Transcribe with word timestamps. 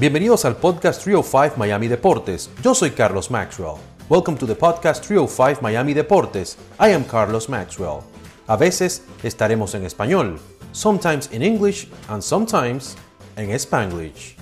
Bienvenidos 0.00 0.44
al 0.44 0.56
podcast 0.56 1.02
305 1.02 1.56
Miami 1.56 1.88
Deportes. 1.88 2.52
Yo 2.62 2.72
soy 2.72 2.92
Carlos 2.92 3.32
Maxwell. 3.32 3.80
Welcome 4.08 4.38
to 4.38 4.46
the 4.46 4.54
podcast 4.54 5.04
305 5.04 5.60
Miami 5.60 5.92
Deportes. 5.92 6.56
I 6.78 6.92
am 6.92 7.02
Carlos 7.02 7.48
Maxwell. 7.48 8.04
A 8.46 8.56
veces 8.56 9.04
estaremos 9.24 9.74
en 9.74 9.84
español, 9.84 10.38
sometimes 10.70 11.32
in 11.32 11.42
English 11.42 11.88
and 12.06 12.22
sometimes 12.22 12.96
en 13.34 13.50
Spanglish. 13.50 14.36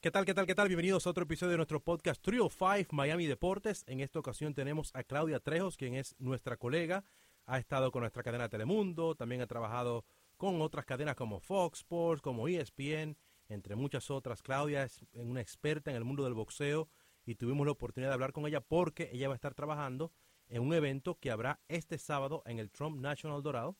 ¿Qué 0.00 0.10
tal, 0.10 0.24
qué 0.24 0.34
tal, 0.34 0.44
qué 0.44 0.56
tal? 0.56 0.66
Bienvenidos 0.66 1.06
a 1.06 1.10
otro 1.10 1.22
episodio 1.22 1.52
de 1.52 1.58
nuestro 1.58 1.78
podcast 1.78 2.20
305 2.24 2.96
Miami 2.96 3.26
Deportes. 3.26 3.84
En 3.86 4.00
esta 4.00 4.18
ocasión 4.18 4.54
tenemos 4.54 4.90
a 4.94 5.04
Claudia 5.04 5.38
Trejos, 5.38 5.76
quien 5.76 5.94
es 5.94 6.16
nuestra 6.18 6.56
colega. 6.56 7.04
Ha 7.46 7.60
estado 7.60 7.92
con 7.92 8.00
nuestra 8.00 8.24
cadena 8.24 8.48
Telemundo, 8.48 9.14
también 9.14 9.40
ha 9.40 9.46
trabajado 9.46 10.04
con 10.36 10.60
otras 10.60 10.84
cadenas 10.84 11.14
como 11.14 11.38
Fox 11.38 11.78
Sports, 11.78 12.20
como 12.20 12.48
ESPN 12.48 13.16
entre 13.48 13.76
muchas 13.76 14.10
otras. 14.10 14.42
Claudia 14.42 14.84
es 14.84 15.04
una 15.12 15.40
experta 15.40 15.90
en 15.90 15.96
el 15.96 16.04
mundo 16.04 16.24
del 16.24 16.34
boxeo 16.34 16.88
y 17.26 17.36
tuvimos 17.36 17.66
la 17.66 17.72
oportunidad 17.72 18.10
de 18.10 18.14
hablar 18.14 18.32
con 18.32 18.46
ella 18.46 18.60
porque 18.60 19.10
ella 19.12 19.28
va 19.28 19.34
a 19.34 19.36
estar 19.36 19.54
trabajando 19.54 20.12
en 20.48 20.62
un 20.62 20.74
evento 20.74 21.18
que 21.18 21.30
habrá 21.30 21.60
este 21.68 21.98
sábado 21.98 22.42
en 22.46 22.58
el 22.58 22.70
Trump 22.70 22.98
National 22.98 23.42
Dorado. 23.42 23.76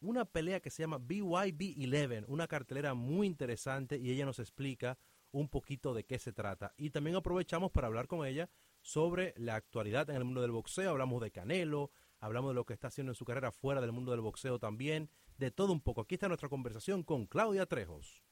Una 0.00 0.24
pelea 0.24 0.60
que 0.60 0.70
se 0.70 0.82
llama 0.82 0.98
BYB 0.98 1.76
11, 1.78 2.24
una 2.26 2.48
cartelera 2.48 2.94
muy 2.94 3.26
interesante 3.26 3.98
y 3.98 4.10
ella 4.10 4.24
nos 4.24 4.38
explica 4.38 4.98
un 5.30 5.48
poquito 5.48 5.94
de 5.94 6.04
qué 6.04 6.18
se 6.18 6.32
trata. 6.32 6.74
Y 6.76 6.90
también 6.90 7.16
aprovechamos 7.16 7.70
para 7.70 7.86
hablar 7.86 8.06
con 8.06 8.26
ella 8.26 8.50
sobre 8.80 9.32
la 9.36 9.54
actualidad 9.54 10.10
en 10.10 10.16
el 10.16 10.24
mundo 10.24 10.42
del 10.42 10.50
boxeo. 10.50 10.90
Hablamos 10.90 11.22
de 11.22 11.30
Canelo, 11.30 11.90
hablamos 12.20 12.50
de 12.50 12.54
lo 12.54 12.66
que 12.66 12.74
está 12.74 12.88
haciendo 12.88 13.12
en 13.12 13.16
su 13.16 13.24
carrera 13.24 13.52
fuera 13.52 13.80
del 13.80 13.92
mundo 13.92 14.10
del 14.10 14.20
boxeo 14.20 14.58
también, 14.58 15.08
de 15.38 15.50
todo 15.50 15.72
un 15.72 15.80
poco. 15.80 16.02
Aquí 16.02 16.14
está 16.14 16.28
nuestra 16.28 16.48
conversación 16.48 17.02
con 17.02 17.26
Claudia 17.26 17.66
Trejos. 17.66 18.22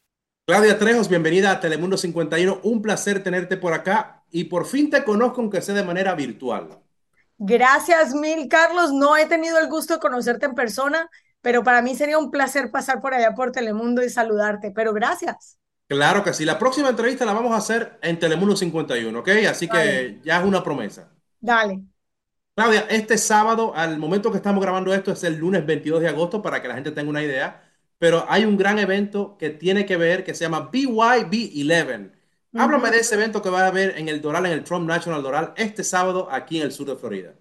Claudia 0.50 0.76
Trejos, 0.76 1.08
bienvenida 1.08 1.52
a 1.52 1.60
Telemundo 1.60 1.96
51. 1.96 2.62
Un 2.64 2.82
placer 2.82 3.22
tenerte 3.22 3.56
por 3.56 3.72
acá 3.72 4.24
y 4.32 4.46
por 4.46 4.66
fin 4.66 4.90
te 4.90 5.04
conozco, 5.04 5.42
aunque 5.42 5.62
sea 5.62 5.76
de 5.76 5.84
manera 5.84 6.12
virtual. 6.16 6.70
Gracias 7.38 8.16
mil, 8.16 8.48
Carlos. 8.48 8.92
No 8.92 9.16
he 9.16 9.26
tenido 9.26 9.60
el 9.60 9.68
gusto 9.68 9.94
de 9.94 10.00
conocerte 10.00 10.46
en 10.46 10.56
persona, 10.56 11.08
pero 11.40 11.62
para 11.62 11.82
mí 11.82 11.94
sería 11.94 12.18
un 12.18 12.32
placer 12.32 12.72
pasar 12.72 13.00
por 13.00 13.14
allá 13.14 13.32
por 13.36 13.52
Telemundo 13.52 14.02
y 14.02 14.10
saludarte. 14.10 14.72
Pero 14.72 14.92
gracias. 14.92 15.56
Claro 15.86 16.24
que 16.24 16.34
sí. 16.34 16.44
La 16.44 16.58
próxima 16.58 16.88
entrevista 16.88 17.24
la 17.24 17.32
vamos 17.32 17.52
a 17.52 17.58
hacer 17.58 18.00
en 18.02 18.18
Telemundo 18.18 18.56
51, 18.56 19.16
¿ok? 19.16 19.28
Así 19.48 19.68
que 19.68 20.18
ya 20.24 20.40
es 20.40 20.44
una 20.44 20.64
promesa. 20.64 21.12
Dale. 21.38 21.80
Claudia, 22.56 22.86
este 22.90 23.18
sábado, 23.18 23.72
al 23.76 23.98
momento 23.98 24.32
que 24.32 24.38
estamos 24.38 24.60
grabando 24.60 24.92
esto, 24.92 25.12
es 25.12 25.22
el 25.22 25.36
lunes 25.36 25.64
22 25.64 26.00
de 26.00 26.08
agosto, 26.08 26.42
para 26.42 26.60
que 26.60 26.66
la 26.66 26.74
gente 26.74 26.90
tenga 26.90 27.08
una 27.08 27.22
idea 27.22 27.69
pero 28.00 28.24
hay 28.30 28.46
un 28.46 28.56
gran 28.56 28.78
evento 28.78 29.36
que 29.36 29.50
tiene 29.50 29.84
que 29.84 29.98
ver, 29.98 30.24
que 30.24 30.32
se 30.32 30.44
llama 30.44 30.70
BYB11. 30.72 32.10
Háblame 32.54 32.90
de 32.90 33.00
ese 33.00 33.14
evento 33.14 33.42
que 33.42 33.50
va 33.50 33.60
a 33.60 33.66
haber 33.66 33.98
en 33.98 34.08
el 34.08 34.22
Doral, 34.22 34.46
en 34.46 34.52
el 34.52 34.64
Trump 34.64 34.88
National 34.88 35.22
Doral, 35.22 35.52
este 35.58 35.84
sábado 35.84 36.26
aquí 36.30 36.56
en 36.56 36.62
el 36.62 36.72
sur 36.72 36.88
de 36.88 36.96
Florida. 36.96 37.34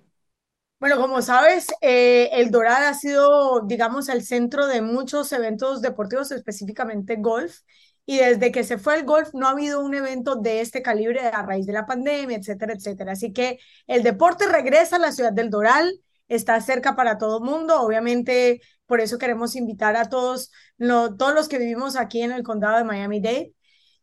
Bueno, 0.77 0.97
como 0.97 1.21
sabes, 1.21 1.67
eh, 1.80 2.30
el 2.33 2.52
Doral 2.52 2.83
ha 2.83 2.93
sido, 2.93 3.61
digamos, 3.61 4.09
el 4.09 4.21
centro 4.21 4.67
de 4.67 4.81
muchos 4.81 5.31
eventos 5.31 5.81
deportivos, 5.81 6.30
específicamente 6.31 7.15
golf. 7.15 7.59
Y 8.05 8.17
desde 8.17 8.52
que 8.52 8.65
se 8.65 8.77
fue 8.77 8.95
el 8.95 9.05
golf, 9.05 9.30
no 9.33 9.47
ha 9.47 9.52
habido 9.52 9.80
un 9.80 9.95
evento 9.95 10.35
de 10.35 10.59
este 10.59 10.81
calibre 10.81 11.21
a 11.21 11.41
raíz 11.41 11.67
de 11.67 11.73
la 11.73 11.85
pandemia, 11.85 12.37
etcétera, 12.37 12.73
etcétera. 12.73 13.13
Así 13.13 13.31
que 13.31 13.59
el 13.87 14.03
deporte 14.03 14.45
regresa 14.45 14.97
a 14.97 14.99
la 14.99 15.13
ciudad 15.13 15.31
del 15.31 15.49
Doral 15.49 16.02
está 16.30 16.61
cerca 16.61 16.95
para 16.95 17.17
todo 17.17 17.39
el 17.39 17.43
mundo. 17.43 17.81
Obviamente, 17.81 18.61
por 18.90 19.02
eso 19.02 19.20
queremos 19.20 19.56
invitar 19.56 19.95
a 19.95 20.09
todos, 20.09 20.52
todos 20.80 21.34
los 21.36 21.48
que 21.48 21.59
vivimos 21.59 21.95
aquí 21.95 22.23
en 22.23 22.32
el 22.32 22.42
condado 22.42 22.78
de 22.80 22.84
Miami-Dade. 22.84 23.54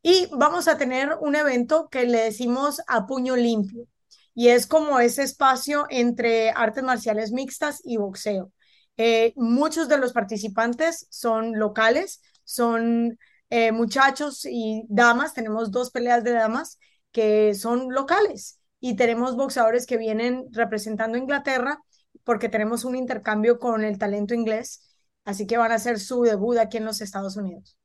Y 0.00 0.28
vamos 0.30 0.68
a 0.68 0.78
tener 0.78 1.18
un 1.20 1.34
evento 1.34 1.88
que 1.90 2.06
le 2.06 2.20
decimos 2.20 2.80
a 2.86 3.04
puño 3.06 3.34
limpio. 3.34 3.88
Y 4.32 4.48
es 4.48 4.68
como 4.68 5.00
ese 5.00 5.24
espacio 5.24 5.86
entre 5.90 6.50
artes 6.50 6.84
marciales 6.84 7.32
mixtas 7.32 7.80
y 7.84 7.96
boxeo. 7.96 8.52
Eh, 8.96 9.32
muchos 9.34 9.88
de 9.88 9.98
los 9.98 10.12
participantes 10.12 11.08
son 11.10 11.58
locales, 11.58 12.20
son 12.44 13.18
eh, 13.50 13.72
muchachos 13.72 14.44
y 14.44 14.84
damas. 14.88 15.34
Tenemos 15.34 15.72
dos 15.72 15.90
peleas 15.90 16.22
de 16.22 16.30
damas 16.30 16.78
que 17.10 17.54
son 17.54 17.92
locales 17.92 18.60
y 18.78 18.94
tenemos 18.94 19.34
boxeadores 19.34 19.84
que 19.84 19.96
vienen 19.96 20.44
representando 20.52 21.18
Inglaterra 21.18 21.80
porque 22.26 22.50
tenemos 22.50 22.84
un 22.84 22.96
intercambio 22.96 23.58
con 23.60 23.84
el 23.84 23.98
talento 23.98 24.34
inglés, 24.34 24.82
así 25.24 25.48
que 25.48 25.58
van 25.58 25.72
a 25.72 25.76
hacer 25.76 26.00
su 26.00 26.22
debut 26.24 26.58
aquí 26.58 26.78
en 26.78 26.86
los 26.86 27.00
Estados 27.00 27.38
Unidos. 27.38 27.78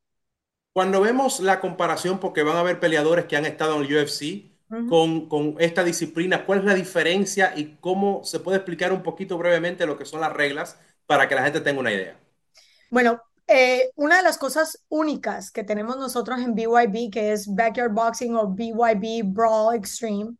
Cuando 0.74 1.02
vemos 1.02 1.40
la 1.41 1.59
comparación, 1.59 2.19
porque 2.19 2.44
van 2.44 2.56
a 2.57 2.62
haber 2.62 2.79
peleadores 2.79 3.25
que 3.25 3.35
han 3.38 3.46
estado 3.46 3.75
en 3.75 3.84
el 3.85 3.94
UFC 3.97 4.52
con, 4.85 5.28
con 5.29 5.56
esta 5.59 5.84
disciplina, 5.84 6.46
¿cuál 6.46 6.59
es 6.59 6.66
la 6.66 6.74
diferencia 6.75 7.53
y 7.56 7.75
cómo 7.79 8.24
se 8.24 8.40
puede 8.40 8.57
explicar 8.57 8.94
un 8.94 9.03
poquito 9.03 9.38
brevemente 9.38 9.85
lo 9.85 9.97
que 9.97 10.06
son 10.06 10.22
las 10.22 10.34
reglas 10.34 10.78
para 11.06 11.28
que 11.28 11.35
la 11.35 11.44
gente 11.44 11.62
tenga 11.62 11.79
una 11.81 11.91
idea? 11.94 12.18
Bueno, 12.90 13.22
eh, 13.47 13.91
una 13.96 14.18
de 14.18 14.23
las 14.23 14.38
cosas 14.38 14.84
únicas 14.90 15.52
que 15.52 15.63
tenemos 15.63 15.97
nosotros 15.97 16.40
en 16.40 16.56
BYB, 16.56 17.09
que 17.12 17.31
es 17.34 17.47
Backyard 17.53 17.91
Boxing 17.94 18.35
o 18.35 18.47
BYB 18.47 19.23
Brawl 19.25 19.75
Extreme, 19.75 20.35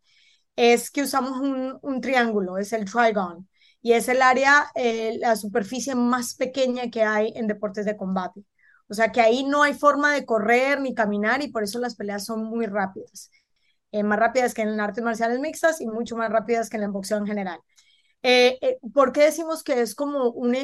es 0.56 0.92
que 0.92 1.04
usamos 1.04 1.40
un, 1.40 1.80
un 1.82 2.02
triángulo, 2.02 2.58
es 2.58 2.74
el 2.74 2.86
Trigon 2.86 3.50
y 3.82 3.94
es 3.94 4.08
el 4.10 4.22
área, 4.22 4.68
eh, 4.76 5.18
la 5.20 5.36
superficie 5.36 5.96
más 5.96 6.36
pequeña 6.36 6.90
que 6.92 7.04
hay 7.04 7.34
en 7.36 7.48
deportes 7.48 7.86
de 7.86 7.98
combate. 7.98 8.44
O 8.88 8.94
sea 8.94 9.12
que 9.12 9.22
ahí 9.22 9.44
no 9.44 9.64
hay 9.64 9.74
forma 9.74 10.14
de 10.14 10.26
correr 10.26 10.82
ni 10.82 10.94
caminar 10.94 11.42
y 11.42 11.50
por 11.50 11.64
eso 11.64 11.80
las 11.80 11.96
peleas 11.96 12.26
son 12.26 12.44
muy 12.44 12.66
rápidas. 12.68 13.32
Eh, 13.92 14.04
más 14.04 14.20
rápidas 14.20 14.54
que 14.54 14.62
en 14.62 14.80
artes 14.80 15.04
marciales 15.04 15.40
mixtas 15.40 15.82
y 15.82 15.88
mucho 15.88 16.16
más 16.16 16.30
rápidas 16.30 16.70
que 16.70 16.78
en 16.78 16.84
el 16.84 16.92
boxeo 16.92 17.18
en 17.18 17.26
general. 17.28 17.60
Eh, 18.24 18.80
¿Por 18.94 19.12
qué 19.12 19.22
decimos 19.24 19.64
que 19.64 19.82
es 19.82 19.96
como 19.96 20.30
un, 20.30 20.56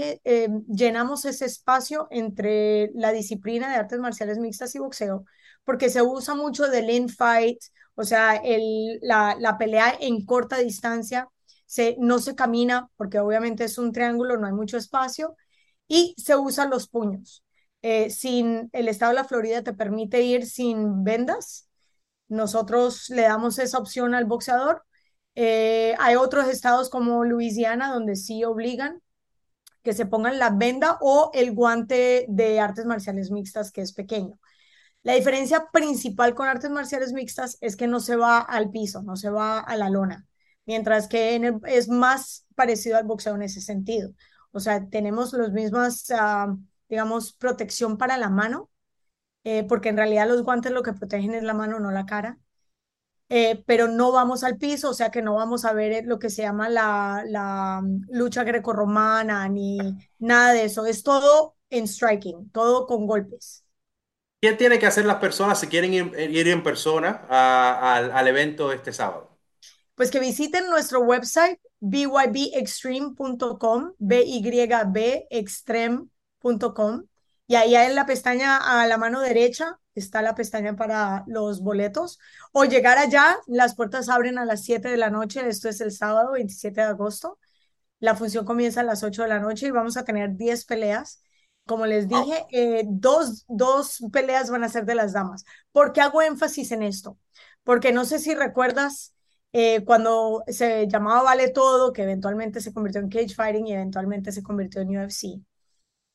llenamos 0.68 1.26
ese 1.26 1.46
espacio 1.46 2.08
entre 2.12 2.92
la 2.94 3.12
disciplina 3.12 3.70
de 3.70 3.78
artes 3.78 4.00
marciales 4.00 4.38
mixtas 4.38 4.76
y 4.76 4.80
boxeo? 4.80 5.26
Porque 5.64 5.90
se 5.90 6.02
usa 6.04 6.36
mucho 6.36 6.68
del 6.68 6.90
in-fight, 6.90 7.60
o 7.96 8.04
sea, 8.04 8.36
el, 8.36 9.00
la 9.02 9.58
pelea 9.58 9.96
en 10.00 10.24
corta 10.26 10.58
distancia 10.58 11.28
no 12.00 12.20
se 12.20 12.36
camina 12.36 12.90
porque 12.98 13.20
obviamente 13.20 13.66
es 13.66 13.78
un 13.78 13.92
triángulo, 13.92 14.38
no 14.38 14.48
hay 14.48 14.54
mucho 14.54 14.78
espacio, 14.78 15.36
y 15.88 16.16
se 16.18 16.36
usan 16.36 16.70
los 16.70 16.88
puños. 16.90 17.44
Eh, 17.82 18.10
sin 18.10 18.70
el 18.74 18.88
estado 18.88 19.12
de 19.12 19.16
la 19.18 19.24
Florida 19.24 19.64
te 19.64 19.74
permite 19.74 20.22
ir 20.24 20.46
sin 20.48 21.04
vendas. 21.04 21.70
Nosotros 22.28 23.10
le 23.10 23.24
damos 23.24 23.60
esa 23.60 23.78
opción 23.80 24.14
al 24.16 24.26
boxeador. 24.26 24.84
Eh, 25.36 25.96
hay 26.00 26.16
otros 26.16 26.48
estados 26.48 26.90
como 26.90 27.24
Luisiana 27.24 27.94
donde 27.94 28.16
sí 28.16 28.44
obligan 28.44 29.02
que 29.84 29.94
se 29.94 30.06
pongan 30.06 30.40
la 30.40 30.50
venda 30.50 30.98
o 31.02 31.32
el 31.34 31.54
guante 31.54 32.26
de 32.30 32.60
artes 32.60 32.86
marciales 32.86 33.32
mixtas 33.32 33.72
que 33.72 33.82
es 33.82 33.94
pequeño. 33.94 34.40
La 35.04 35.14
diferencia 35.14 35.68
principal 35.72 36.36
con 36.36 36.48
artes 36.50 36.72
marciales 36.72 37.14
mixtas 37.14 37.58
es 37.62 37.78
que 37.78 37.88
no 37.88 38.00
se 38.02 38.18
va 38.18 38.40
al 38.40 38.72
piso, 38.72 39.04
no 39.04 39.16
se 39.16 39.30
va 39.30 39.60
a 39.60 39.78
la 39.78 39.90
lona 39.90 40.28
mientras 40.68 41.08
que 41.08 41.42
es 41.66 41.90
más 41.90 42.46
parecido 42.56 42.98
al 42.98 43.06
boxeo 43.06 43.36
en 43.36 43.42
ese 43.42 43.62
sentido. 43.62 44.12
O 44.52 44.60
sea, 44.60 44.88
tenemos 44.90 45.34
los 45.34 45.52
mismos, 45.52 46.12
ah, 46.12 46.56
digamos, 46.90 47.34
protección 47.34 47.98
para 47.98 48.18
la 48.18 48.30
mano, 48.30 48.70
eh, 49.44 49.64
porque 49.64 49.90
en 49.90 49.98
realidad 49.98 50.28
los 50.28 50.44
guantes 50.44 50.72
lo 50.72 50.84
que 50.84 50.94
protegen 50.94 51.34
es 51.34 51.44
la 51.44 51.54
mano, 51.54 51.80
no 51.80 51.92
la 51.92 52.06
cara. 52.06 52.38
Eh, 53.30 53.64
pero 53.66 53.88
no 53.90 54.14
vamos 54.14 54.44
al 54.44 54.58
piso, 54.58 54.90
o 54.90 54.94
sea 54.94 55.12
que 55.12 55.22
no 55.22 55.36
vamos 55.36 55.66
a 55.66 55.74
ver 55.74 56.06
lo 56.06 56.18
que 56.18 56.30
se 56.30 56.44
llama 56.44 56.70
la, 56.70 57.24
la 57.28 57.82
mm, 57.84 58.06
lucha 58.10 58.44
grecorromana 58.44 59.50
ni 59.50 59.78
nada 60.20 60.54
de 60.54 60.66
eso. 60.66 60.86
Es 60.86 61.04
todo 61.04 61.56
en 61.70 61.88
striking, 61.88 62.50
todo 62.52 62.88
con 62.88 63.06
golpes. 63.06 63.66
¿Qué 64.42 64.54
tienen 64.54 64.80
que 64.80 64.86
hacer 64.86 65.06
las 65.06 65.18
personas 65.18 65.60
si 65.60 65.68
quieren 65.68 65.94
ir, 65.94 66.48
en 66.48 66.64
persona 66.64 67.26
al 67.30 68.28
evento 68.28 68.72
este 68.72 68.94
sábado? 68.94 69.37
Pues 69.98 70.12
que 70.12 70.20
visiten 70.20 70.70
nuestro 70.70 71.02
website 71.02 71.60
bybextreme.com, 71.80 73.94
B-Y-B 73.98 75.28
extreme.com, 75.32 77.04
y 77.48 77.56
ahí 77.56 77.74
en 77.74 77.96
la 77.96 78.06
pestaña 78.06 78.58
a 78.58 78.86
la 78.86 78.98
mano 78.98 79.22
derecha 79.22 79.80
está 79.96 80.22
la 80.22 80.36
pestaña 80.36 80.76
para 80.76 81.24
los 81.26 81.62
boletos, 81.62 82.20
o 82.52 82.66
llegar 82.66 83.00
allá, 83.00 83.38
las 83.48 83.76
puertas 83.76 84.08
abren 84.08 84.38
a 84.38 84.46
las 84.46 84.64
7 84.64 84.88
de 84.88 84.98
la 84.98 85.10
noche, 85.10 85.50
esto 85.50 85.68
es 85.68 85.82
el 85.82 85.92
sábado 85.92 86.34
27 86.34 86.80
de 86.80 86.88
agosto, 86.88 87.40
la 88.00 88.16
función 88.16 88.46
comienza 88.46 88.82
a 88.82 88.84
las 88.84 89.02
8 89.02 89.24
de 89.24 89.30
la 89.30 89.40
noche 89.40 89.66
y 89.66 89.72
vamos 89.72 89.98
a 89.98 90.06
tener 90.06 90.36
10 90.36 90.66
peleas. 90.66 91.24
Como 91.66 91.88
les 91.88 92.08
dije, 92.08 92.46
eh, 92.52 92.84
dos, 92.88 93.46
dos 93.48 94.04
peleas 94.14 94.52
van 94.52 94.64
a 94.64 94.70
ser 94.70 94.86
de 94.86 94.94
las 94.94 95.14
damas. 95.14 95.44
¿Por 95.72 95.92
qué 95.92 96.02
hago 96.02 96.22
énfasis 96.22 96.72
en 96.72 96.84
esto? 96.84 97.18
Porque 97.64 97.92
no 97.92 98.06
sé 98.06 98.20
si 98.20 98.36
recuerdas 98.36 99.16
eh, 99.54 99.84
cuando 99.86 100.44
se 100.48 100.88
llamaba 100.88 101.24
Vale 101.24 101.50
Todo, 101.50 101.94
que 101.94 102.04
eventualmente 102.04 102.62
se 102.62 102.74
convirtió 102.74 103.02
en 103.02 103.10
Cage 103.10 103.36
Fighting 103.36 103.68
y 103.68 103.74
eventualmente 103.74 104.32
se 104.32 104.44
convirtió 104.44 104.82
en 104.82 104.98
UFC. 104.98 105.42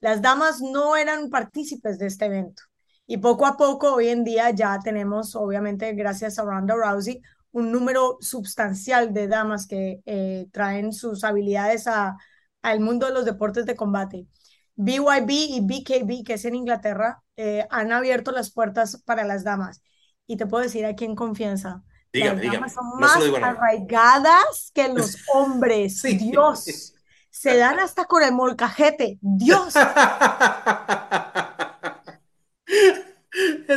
Las 0.00 0.22
damas 0.22 0.60
no 0.60 0.96
eran 0.96 1.30
partícipes 1.30 1.98
de 1.98 2.06
este 2.06 2.26
evento. 2.26 2.62
Y 3.06 3.18
poco 3.18 3.46
a 3.46 3.56
poco, 3.56 3.94
hoy 3.94 4.08
en 4.08 4.24
día 4.24 4.50
ya 4.50 4.78
tenemos, 4.82 5.34
obviamente, 5.36 5.92
gracias 5.94 6.38
a 6.38 6.44
Ronda 6.44 6.74
Rousey, 6.74 7.20
un 7.52 7.70
número 7.72 8.16
sustancial 8.20 9.12
de 9.12 9.28
damas 9.28 9.66
que 9.66 10.00
eh, 10.06 10.46
traen 10.52 10.92
sus 10.92 11.24
habilidades 11.24 11.86
a, 11.86 12.16
al 12.62 12.80
mundo 12.80 13.06
de 13.06 13.12
los 13.12 13.24
deportes 13.24 13.66
de 13.66 13.76
combate. 13.76 14.26
BYB 14.76 15.30
y 15.30 15.60
BKB, 15.60 16.24
que 16.24 16.34
es 16.34 16.44
en 16.44 16.54
Inglaterra, 16.54 17.22
eh, 17.36 17.66
han 17.70 17.92
abierto 17.92 18.32
las 18.32 18.50
puertas 18.52 19.02
para 19.04 19.24
las 19.24 19.44
damas. 19.44 19.82
Y 20.26 20.36
te 20.36 20.46
puedo 20.46 20.62
decir 20.64 20.86
aquí 20.86 21.04
en 21.04 21.14
confianza, 21.14 21.82
Dígame, 22.12 22.42
las 22.42 22.42
dígame. 22.42 22.68
son 22.74 22.98
más 23.00 23.30
arraigadas 23.40 24.70
que 24.74 24.88
los 24.88 25.18
hombres. 25.34 26.04
Sí. 26.04 26.18
Dios, 26.18 26.94
se 27.30 27.56
dan 27.56 27.78
hasta 27.80 28.04
con 28.06 28.22
el 28.22 28.32
molcajete. 28.32 29.18
Dios, 29.22 29.88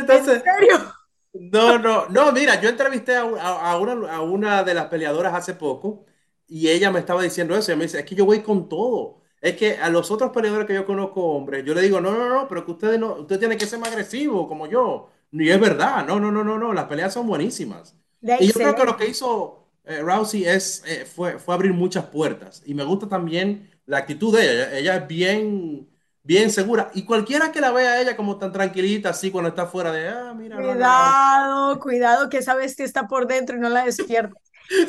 Entonces, 0.00 0.44
serio? 0.44 0.92
no, 1.34 1.78
no, 1.78 2.08
no, 2.08 2.32
mira, 2.32 2.60
yo 2.60 2.68
entrevisté 2.68 3.16
a, 3.16 3.22
a- 3.22 3.72
a 3.72 3.78
una, 3.78 4.12
a 4.16 4.22
una 4.22 4.64
de 4.64 4.74
las 4.74 4.86
peleadoras 4.88 5.34
hace 5.34 5.54
poco 5.54 6.06
y 6.46 6.68
ella 6.68 6.90
me 6.90 7.00
estaba 7.00 7.22
diciendo 7.22 7.56
eso. 7.56 7.72
Ella 7.72 7.78
me 7.78 7.84
dice, 7.84 8.00
es 8.00 8.04
que 8.06 8.14
yo 8.14 8.24
voy 8.26 8.42
con 8.42 8.68
todo. 8.68 9.22
Es 9.40 9.56
que 9.56 9.76
a 9.78 9.90
los 9.90 10.10
otros 10.10 10.32
peleadores 10.32 10.66
que 10.66 10.74
yo 10.74 10.86
conozco, 10.86 11.22
hombres, 11.24 11.64
yo 11.64 11.74
le 11.74 11.82
digo, 11.82 12.00
no, 12.00 12.12
no, 12.12 12.28
no, 12.28 12.48
pero 12.48 12.64
que 12.64 12.72
ustedes 12.72 12.98
no, 13.00 13.14
ustedes 13.16 13.40
tienen 13.40 13.58
que 13.58 13.66
ser 13.66 13.78
más 13.78 13.90
agresivos 13.90 14.46
como 14.48 14.66
yo. 14.66 15.10
Y 15.32 15.50
es 15.50 15.60
verdad, 15.60 16.06
no, 16.06 16.20
no, 16.20 16.32
no, 16.32 16.44
no, 16.44 16.58
no, 16.58 16.72
las 16.72 16.86
peleas 16.86 17.12
son 17.14 17.26
buenísimas. 17.26 17.96
De 18.26 18.34
Y 18.38 18.48
yo 18.48 18.54
creo 18.54 18.74
que 18.74 18.84
lo 18.84 18.96
que 18.96 19.08
hizo 19.08 19.64
eh, 19.84 20.00
Rousey 20.02 20.44
es, 20.44 20.82
eh, 20.86 21.04
fue, 21.06 21.38
fue 21.38 21.54
abrir 21.54 21.72
muchas 21.72 22.06
puertas. 22.06 22.62
Y 22.66 22.74
me 22.74 22.84
gusta 22.84 23.08
también 23.08 23.70
la 23.86 23.98
actitud 23.98 24.36
de 24.36 24.42
ella. 24.52 24.78
Ella 24.78 24.96
es 24.96 25.08
bien, 25.08 25.88
bien 26.22 26.50
segura. 26.50 26.90
Y 26.94 27.04
cualquiera 27.04 27.52
que 27.52 27.60
la 27.60 27.72
vea 27.72 27.92
a 27.92 28.00
ella 28.00 28.16
como 28.16 28.38
tan 28.38 28.52
tranquilita, 28.52 29.10
así 29.10 29.30
cuando 29.30 29.48
está 29.50 29.66
fuera 29.66 29.92
de, 29.92 30.08
ah, 30.08 30.34
mira. 30.36 30.56
Cuidado, 30.56 31.78
cuidado, 31.80 32.28
que 32.30 32.38
esa 32.38 32.54
bestia 32.54 32.84
está 32.86 33.06
por 33.06 33.26
dentro 33.26 33.56
y 33.56 33.60
no 33.60 33.68
la 33.68 33.84
despiertes. 33.84 34.40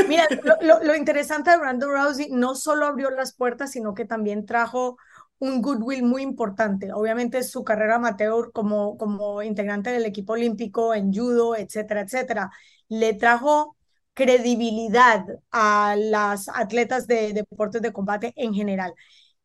Mira, 0.06 0.26
lo, 0.44 0.56
lo- 0.62 0.84
lo 0.84 0.96
interesante 0.96 1.52
de 1.52 1.58
Ronda 1.58 1.88
Rousey 1.88 2.30
no 2.32 2.56
solo 2.56 2.86
abrió 2.86 3.10
las 3.10 3.34
puertas, 3.36 3.72
sino 3.72 3.94
que 3.94 4.06
también 4.06 4.46
trajo 4.46 4.98
un 5.40 5.62
goodwill 5.62 6.04
muy 6.04 6.22
importante. 6.24 6.94
Obviamente 6.94 7.44
su 7.44 7.64
carrera 7.66 7.96
amateur 7.98 8.52
como, 8.54 8.98
como 8.98 9.44
integrante 9.44 9.90
del 9.92 10.06
equipo 10.06 10.34
olímpico 10.34 10.94
en 10.96 11.14
judo, 11.14 11.56
etcétera, 11.58 12.02
etcétera, 12.02 12.50
le 12.90 13.14
trajo 13.14 13.76
credibilidad 14.14 15.26
a 15.52 15.96
las 15.98 16.50
atletas 16.50 17.08
de 17.08 17.34
deportes 17.34 17.82
de 17.82 17.94
combate 17.94 18.34
en 18.36 18.54
general. 18.54 18.94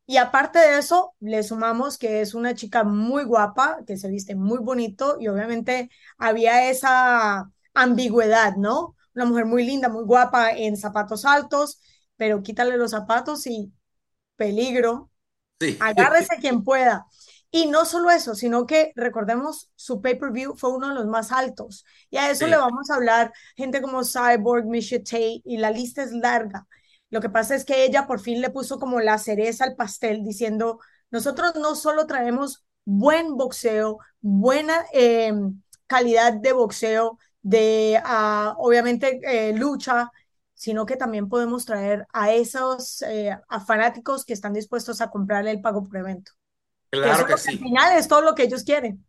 Y 0.07 0.17
aparte 0.19 0.59
de 0.59 0.79
eso, 0.79 1.15
le 1.21 1.43
sumamos 1.43 1.97
que 1.99 2.21
es 2.21 2.35
una 2.35 2.55
chica 2.55 2.85
muy 2.85 3.25
guapa, 3.25 3.79
que 3.87 3.97
se 3.97 4.09
viste 4.09 4.35
muy 4.35 4.59
bonito 4.59 5.17
y 5.21 5.29
obviamente 5.29 5.91
había 6.19 6.69
esa 6.71 7.51
ambigüedad, 7.75 8.57
¿no? 8.57 8.97
Una 9.15 9.25
mujer 9.27 9.47
muy 9.47 9.65
linda, 9.65 9.89
muy 9.89 10.05
guapa 10.05 10.53
en 10.53 10.77
zapatos 10.77 11.25
altos, 11.25 11.81
pero 12.17 12.43
quítale 12.43 12.77
los 12.77 12.91
zapatos 12.91 13.47
y 13.47 13.73
peligro, 14.37 15.11
Sí. 15.61 15.79
agárrese 15.79 16.37
quien 16.41 16.65
pueda. 16.65 17.07
Y 17.55 17.67
no 17.67 17.85
solo 17.85 18.11
eso, 18.11 18.35
sino 18.35 18.67
que 18.67 18.93
recordemos, 18.97 19.71
su 19.77 20.01
pay-per-view 20.01 20.57
fue 20.57 20.75
uno 20.75 20.89
de 20.89 20.95
los 20.95 21.07
más 21.07 21.33
altos. 21.33 21.85
Y 22.09 22.17
a 22.17 22.31
eso 22.31 22.47
le 22.47 22.57
vamos 22.57 22.91
a 22.91 22.95
hablar 22.95 23.31
gente 23.57 23.83
como 23.83 24.05
Cyborg, 24.05 24.65
Misha 24.65 24.99
Tate, 24.99 25.43
y 25.45 25.59
la 25.59 25.71
lista 25.71 26.03
es 26.03 26.13
larga. 26.13 26.67
Lo 27.11 27.21
que 27.21 27.29
pasa 27.29 27.55
es 27.55 27.67
que 27.67 27.85
ella 27.85 28.07
por 28.07 28.21
fin 28.21 28.41
le 28.41 28.49
puso 28.49 28.79
como 28.79 29.01
la 29.01 29.19
cereza 29.19 29.65
al 29.65 29.77
pastel, 29.77 30.25
diciendo, 30.25 30.81
nosotros 31.11 31.55
no 31.57 31.75
solo 31.75 32.07
traemos 32.07 32.65
buen 32.87 33.37
boxeo, 33.37 33.99
buena 34.23 34.87
eh, 34.95 35.35
calidad 35.87 36.33
de 36.33 36.53
boxeo, 36.55 37.19
de 37.43 38.01
uh, 38.03 38.55
obviamente 38.57 39.21
eh, 39.25 39.53
lucha, 39.53 40.11
sino 40.55 40.87
que 40.87 40.97
también 40.97 41.29
podemos 41.29 41.67
traer 41.67 42.07
a 42.15 42.33
esos 42.33 43.03
eh, 43.03 43.37
a 43.47 43.61
fanáticos 43.61 44.25
que 44.25 44.33
están 44.33 44.55
dispuestos 44.55 45.03
a 45.03 45.11
comprarle 45.11 45.51
el 45.51 45.61
pago 45.61 45.85
por 45.85 45.99
evento. 45.99 46.33
Claro 47.01 47.27
que 47.27 47.33
que 47.35 47.39
al 47.51 47.59
sí. 47.59 47.59
final 47.59 47.99
es 47.99 48.09
todo 48.09 48.23
lo 48.23 48.35
que 48.35 48.45
ellos 48.45 48.65
quieren. 48.65 49.05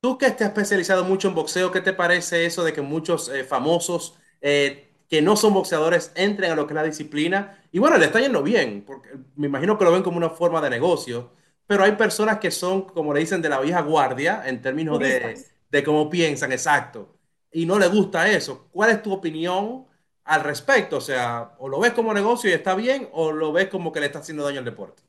Tú 0.00 0.18
que 0.18 0.30
te 0.30 0.44
has 0.44 0.50
especializado 0.50 1.04
mucho 1.04 1.28
en 1.28 1.34
boxeo, 1.34 1.72
¿qué 1.72 1.80
te 1.80 1.92
parece 1.92 2.46
eso 2.46 2.62
de 2.64 2.72
que 2.72 2.82
muchos 2.82 3.28
eh, 3.28 3.44
famosos 3.44 4.14
eh, 4.40 4.92
que 5.08 5.22
no 5.22 5.36
son 5.36 5.54
boxeadores 5.54 6.12
entren 6.14 6.52
a 6.52 6.54
lo 6.54 6.66
que 6.66 6.74
es 6.74 6.76
la 6.76 6.82
disciplina? 6.84 7.60
Y 7.72 7.78
bueno, 7.80 7.96
le 7.98 8.06
está 8.06 8.20
yendo 8.20 8.42
bien, 8.42 8.84
porque 8.86 9.10
me 9.36 9.46
imagino 9.48 9.76
que 9.78 9.84
lo 9.84 9.92
ven 9.92 10.02
como 10.02 10.18
una 10.18 10.30
forma 10.30 10.60
de 10.60 10.70
negocio, 10.70 11.32
pero 11.66 11.82
hay 11.82 11.92
personas 11.92 12.38
que 12.38 12.50
son, 12.50 12.82
como 12.82 13.12
le 13.12 13.20
dicen, 13.20 13.42
de 13.42 13.48
la 13.48 13.60
vieja 13.60 13.80
guardia 13.82 14.42
en 14.46 14.62
términos 14.62 15.00
de, 15.00 15.44
de 15.70 15.82
cómo 15.84 16.08
piensan, 16.08 16.52
exacto, 16.52 17.16
y 17.50 17.66
no 17.66 17.78
le 17.78 17.88
gusta 17.88 18.28
eso. 18.30 18.68
¿Cuál 18.70 18.90
es 18.90 19.02
tu 19.02 19.12
opinión 19.12 19.86
al 20.24 20.44
respecto? 20.44 20.98
O 20.98 21.00
sea, 21.00 21.54
o 21.58 21.68
lo 21.68 21.80
ves 21.80 21.92
como 21.92 22.14
negocio 22.14 22.48
y 22.50 22.52
está 22.52 22.74
bien, 22.76 23.08
o 23.12 23.32
lo 23.32 23.52
ves 23.52 23.68
como 23.68 23.90
que 23.92 23.98
le 24.00 24.06
está 24.06 24.20
haciendo 24.20 24.44
daño 24.44 24.60
al 24.60 24.64
deporte. 24.64 25.02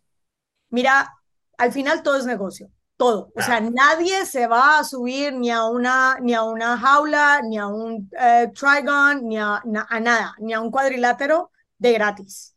Mira, 0.70 1.17
al 1.58 1.72
final 1.72 2.04
todo 2.04 2.18
es 2.18 2.26
negocio, 2.26 2.70
todo. 2.98 3.32
O 3.36 3.42
sea, 3.42 3.60
nadie 3.62 4.26
se 4.26 4.48
va 4.48 4.80
a 4.80 4.84
subir 4.84 5.34
ni 5.34 5.52
a 5.52 5.66
una, 5.66 6.18
ni 6.22 6.34
a 6.34 6.44
una 6.44 6.78
jaula, 6.78 7.42
ni 7.44 7.58
a 7.58 7.68
un 7.68 8.10
eh, 8.20 8.52
trigon, 8.56 9.28
ni 9.28 9.38
a, 9.38 9.62
na- 9.66 9.88
a 9.90 10.00
nada, 10.00 10.36
ni 10.40 10.54
a 10.54 10.62
un 10.62 10.72
cuadrilátero 10.72 11.52
de 11.78 11.94
gratis. 11.94 12.56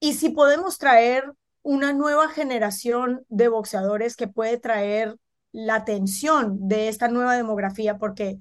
Y 0.00 0.14
si 0.14 0.30
podemos 0.30 0.78
traer 0.78 1.32
una 1.62 1.92
nueva 1.92 2.28
generación 2.28 3.24
de 3.28 3.48
boxeadores 3.48 4.16
que 4.16 4.28
puede 4.28 4.58
traer 4.58 5.16
la 5.52 5.76
atención 5.76 6.68
de 6.68 6.88
esta 6.88 7.08
nueva 7.08 7.36
demografía, 7.36 7.98
porque, 7.98 8.38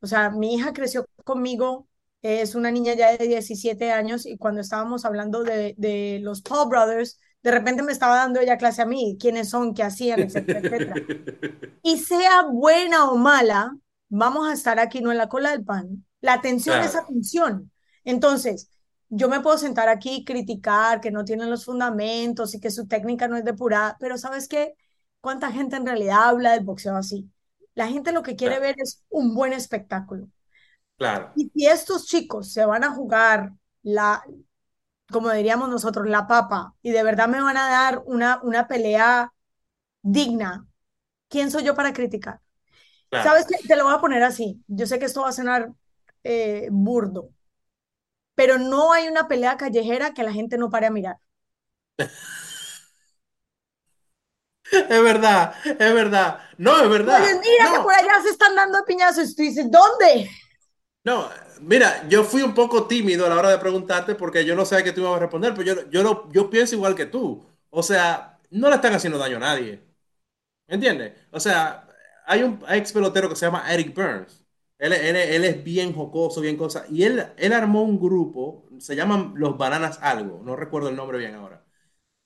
o 0.00 0.06
sea, 0.06 0.30
mi 0.30 0.54
hija 0.54 0.72
creció 0.72 1.06
conmigo, 1.24 1.88
es 2.22 2.54
una 2.56 2.70
niña 2.72 2.94
ya 2.94 3.16
de 3.16 3.26
17 3.28 3.92
años 3.92 4.26
y 4.26 4.38
cuando 4.38 4.60
estábamos 4.62 5.04
hablando 5.04 5.44
de, 5.44 5.74
de 5.78 6.20
los 6.22 6.42
Paul 6.42 6.68
Brothers, 6.70 7.20
de 7.42 7.50
repente 7.50 7.82
me 7.82 7.92
estaba 7.92 8.16
dando 8.16 8.40
ella 8.40 8.58
clase 8.58 8.82
a 8.82 8.86
mí, 8.86 9.16
quiénes 9.20 9.50
son, 9.50 9.74
qué 9.74 9.82
hacían, 9.84 10.22
etcétera, 10.22 10.60
etcétera. 10.60 11.02
Y 11.82 11.98
sea 11.98 12.42
buena 12.44 13.10
o 13.10 13.16
mala, 13.16 13.76
vamos 14.08 14.48
a 14.48 14.52
estar 14.52 14.78
aquí, 14.80 15.00
no 15.00 15.12
en 15.12 15.18
la 15.18 15.28
cola 15.28 15.50
del 15.52 15.64
pan. 15.64 16.06
La 16.20 16.34
atención 16.34 16.82
es 16.82 16.94
Claro. 16.94 16.96
atención. 16.96 17.72
Entonces, 18.04 18.70
yo 19.08 19.28
me 19.28 19.40
puedo 19.40 19.58
sentar 19.58 19.88
aquí 19.88 20.16
y 20.16 20.24
criticar 20.24 21.00
que 21.00 21.10
no 21.10 21.24
tienen 21.24 21.50
los 21.50 21.64
fundamentos 21.64 22.54
y 22.54 22.60
que 22.60 22.70
su 22.70 22.86
técnica 22.88 23.28
no 23.28 23.36
es 23.36 23.44
depurada, 23.44 23.96
pero 24.00 24.18
¿sabes 24.18 24.48
qué? 24.48 24.74
¿Cuánta 25.20 25.52
gente 25.52 25.76
en 25.76 25.86
realidad 25.86 26.24
habla 26.28 26.52
del 26.52 26.64
boxeo 26.64 26.96
así? 26.96 27.30
La 27.74 27.88
gente 27.88 28.12
lo 28.12 28.22
que 28.22 28.36
quiere 28.36 28.56
Claro. 28.56 28.60
ver 28.60 28.74
es 28.78 29.04
un 29.08 29.34
buen 29.34 29.52
espectáculo. 29.52 30.28
Claro. 30.98 31.32
Y 31.34 31.50
si 31.54 31.66
estos 31.66 32.06
chicos 32.06 32.52
se 32.52 32.64
van 32.64 32.84
a 32.84 32.92
jugar 32.92 33.52
la, 33.82 34.22
como 35.10 35.30
diríamos 35.30 35.68
nosotros, 35.68 36.06
la 36.08 36.26
papa, 36.26 36.74
y 36.82 36.90
de 36.90 37.02
verdad 37.02 37.28
me 37.28 37.40
van 37.40 37.56
a 37.56 37.68
dar 37.68 38.02
una, 38.06 38.40
una 38.42 38.68
pelea 38.68 39.32
digna, 40.02 40.66
¿quién 41.28 41.50
soy 41.50 41.64
yo 41.64 41.74
para 41.74 41.92
criticar? 41.92 42.40
Claro. 43.10 43.30
¿Sabes 43.30 43.46
qué? 43.46 43.66
Te 43.66 43.76
lo 43.76 43.84
voy 43.84 43.94
a 43.94 44.00
poner 44.00 44.22
así. 44.22 44.62
Yo 44.66 44.86
sé 44.86 44.98
que 44.98 45.06
esto 45.06 45.22
va 45.22 45.30
a 45.30 45.32
sonar 45.32 45.72
eh, 46.24 46.68
burdo, 46.70 47.30
pero 48.34 48.58
no 48.58 48.92
hay 48.92 49.08
una 49.08 49.28
pelea 49.28 49.56
callejera 49.56 50.14
que 50.14 50.22
la 50.22 50.32
gente 50.32 50.56
no 50.58 50.70
pare 50.70 50.86
a 50.86 50.90
mirar. 50.90 51.16
Es 54.70 55.02
verdad, 55.02 55.54
es 55.64 55.94
verdad. 55.94 56.40
No, 56.58 56.82
es 56.82 56.90
verdad. 56.90 57.22
Oye, 57.22 57.40
mira 57.40 57.72
que 57.72 57.80
por 57.82 57.94
allá 57.94 58.22
se 58.22 58.30
están 58.30 58.54
dando 58.54 58.84
piñazos. 58.84 59.30
Y 59.30 59.34
tú 59.34 59.42
dices, 59.42 59.70
¿dónde? 59.70 60.30
No, 61.08 61.28
mira, 61.60 62.06
yo 62.08 62.24
fui 62.24 62.42
un 62.42 62.54
poco 62.54 62.86
tímido 62.86 63.24
a 63.26 63.28
la 63.28 63.36
hora 63.36 63.50
de 63.50 63.58
preguntarte 63.58 64.14
porque 64.14 64.44
yo 64.44 64.54
no 64.54 64.64
sabía 64.66 64.84
que 64.84 64.92
tú 64.92 65.00
ibas 65.02 65.16
a 65.16 65.18
responder, 65.20 65.54
pero 65.54 65.62
yo, 65.74 65.90
yo, 65.90 66.02
lo- 66.02 66.28
yo 66.32 66.50
pienso 66.50 66.74
igual 66.74 66.94
que 66.94 67.06
tú. 67.06 67.44
O 67.70 67.82
sea, 67.82 68.38
no 68.50 68.68
le 68.68 68.76
están 68.76 68.94
haciendo 68.94 69.18
daño 69.18 69.36
a 69.36 69.40
nadie. 69.40 69.82
¿Entiendes? 70.68 71.14
O 71.32 71.40
sea, 71.40 71.88
hay 72.26 72.42
un 72.44 72.62
ex 72.70 72.92
pelotero 72.92 73.28
que 73.30 73.36
se 73.36 73.46
llama 73.46 73.72
Eric 73.72 73.94
Burns. 73.94 74.46
Él, 74.78 74.92
él- 74.94 75.16
él 75.16 75.44
es 75.46 75.64
bien 75.64 75.94
jocoso, 75.94 76.40
bien 76.42 76.56
cosa. 76.58 76.86
Y 76.90 77.04
él, 77.04 77.26
él 77.38 77.52
armó 77.54 77.82
un 77.82 78.00
grupo, 78.00 78.68
se 78.80 78.96
llaman 78.96 79.34
los 79.36 79.58
Bananas 79.58 80.00
Algo, 80.02 80.42
no 80.44 80.56
recuerdo 80.56 80.90
el 80.90 80.96
nombre 80.96 81.18
bien 81.18 81.34
ahora. 81.36 81.64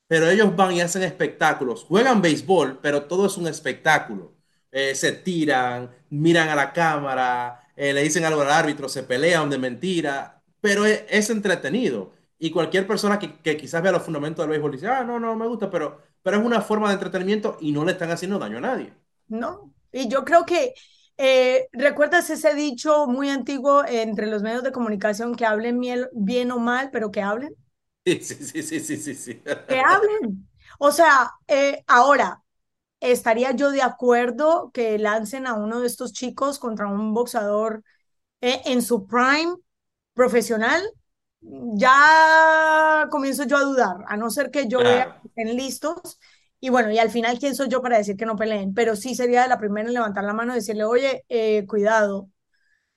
Pero 0.07 0.29
ellos 0.29 0.55
van 0.57 0.73
y 0.73 0.81
hacen 0.81 1.03
espectáculos. 1.03 1.85
Juegan 1.85 2.21
béisbol, 2.23 2.81
pero 2.83 3.05
todo 3.07 3.27
es 3.27 3.37
un 3.39 3.47
espectáculo. 3.47 4.37
Eh, 4.71 4.95
se 4.95 5.13
tiran, 5.13 5.91
miran 6.11 6.49
a 6.49 6.55
la 6.55 6.73
cámara, 6.73 7.62
eh, 7.91 7.93
le 7.93 8.03
dicen 8.03 8.25
algo 8.25 8.43
al 8.43 8.51
árbitro, 8.51 8.89
se 8.89 9.03
pelean 9.03 9.51
de 9.51 9.59
mentira, 9.59 10.43
pero 10.61 10.85
es, 10.87 11.05
es 11.09 11.31
entretenido. 11.31 12.13
Y 12.39 12.51
cualquier 12.51 12.87
persona 12.87 13.19
que, 13.19 13.39
que 13.41 13.57
quizás 13.57 13.83
vea 13.83 13.93
los 13.93 14.03
fundamentos 14.03 14.43
del 14.43 14.51
béisbol 14.51 14.73
dice, 14.73 14.89
ah, 14.89 15.05
no, 15.05 15.19
no 15.21 15.37
me 15.37 15.47
gusta, 15.47 15.71
pero, 15.71 16.01
pero 16.23 16.39
es 16.39 16.45
una 16.45 16.61
forma 16.61 16.89
de 16.89 16.95
entretenimiento 16.95 17.57
y 17.61 17.73
no 17.73 17.85
le 17.85 17.93
están 17.93 18.11
haciendo 18.11 18.39
daño 18.39 18.59
a 18.59 18.61
nadie. 18.61 18.93
No. 19.29 19.73
Y 19.93 20.09
yo 20.09 20.25
creo 20.25 20.45
que, 20.45 20.75
eh, 21.17 21.69
¿recuerdas 21.73 22.31
ese 22.31 22.55
dicho 22.55 23.07
muy 23.07 23.29
antiguo 23.31 23.85
entre 23.87 24.27
los 24.27 24.43
medios 24.43 24.63
de 24.63 24.73
comunicación 24.73 25.35
que 25.35 25.47
hablen 25.47 25.81
bien 26.13 26.51
o 26.51 26.59
mal, 26.59 26.91
pero 26.91 27.11
que 27.11 27.23
hablen? 27.23 27.55
Sí, 28.05 28.21
sí, 28.21 28.35
sí, 28.35 28.63
sí, 28.63 28.81
sí, 28.81 28.97
sí, 28.97 29.15
sí. 29.15 29.43
Que 29.67 29.81
hablen. 29.81 30.49
O 30.79 30.91
sea, 30.91 31.31
eh, 31.47 31.85
ahora, 31.87 32.42
estaría 33.03 33.53
yo 33.53 33.71
de 33.71 33.83
acuerdo 33.83 34.71
que 34.73 34.99
lancen 34.99 35.47
a 35.47 35.55
uno 35.55 35.81
de 35.81 35.87
estos 35.89 36.13
chicos 36.13 36.59
contra 36.59 36.89
un 36.89 37.15
boxeador 37.15 37.85
eh, 38.43 38.63
en 38.67 38.83
su 38.83 39.07
prime 39.07 39.57
profesional. 40.15 40.83
Ya 41.41 43.09
comienzo 43.11 43.45
yo 43.45 43.57
a 43.57 43.63
dudar, 43.65 43.97
a 44.09 44.17
no 44.17 44.31
ser 44.31 44.51
que 44.51 44.69
yo 44.69 44.85
vea 44.85 45.05
Claro, 45.05 45.21
que 45.23 45.29
estén 45.29 45.57
listos. 45.57 46.19
Y 46.61 46.71
bueno, 46.71 46.91
y 46.93 46.99
al 46.99 47.11
final, 47.11 47.39
¿quién 47.41 47.55
soy 47.57 47.69
yo 47.69 47.83
para 47.83 47.99
decir 47.99 48.17
que 48.17 48.27
no 48.27 48.37
peleen? 48.37 48.75
Pero 48.75 48.95
sí 48.97 49.15
sería 49.17 49.49
la 49.49 49.59
primera 49.59 49.89
en 49.89 49.95
levantar 49.95 50.25
la 50.25 50.33
mano 50.35 50.53
y 50.53 50.57
decirle, 50.57 50.85
oye, 50.85 51.25
eh, 51.29 51.67
cuidado, 51.67 52.31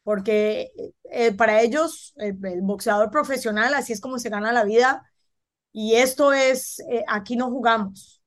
porque 0.03 0.71
eh, 1.11 1.33
para 1.33 1.61
ellos, 1.61 2.13
el, 2.17 2.37
el 2.45 2.61
boxeador 2.61 3.11
profesional, 3.11 3.73
así 3.73 3.93
es 3.93 4.01
como 4.01 4.19
se 4.19 4.29
gana 4.29 4.51
la 4.53 4.63
vida 4.65 5.03
y 5.73 5.95
esto 5.95 6.33
es, 6.33 6.83
aquí 7.07 7.35
no 7.37 7.49
jugamos. 7.51 8.23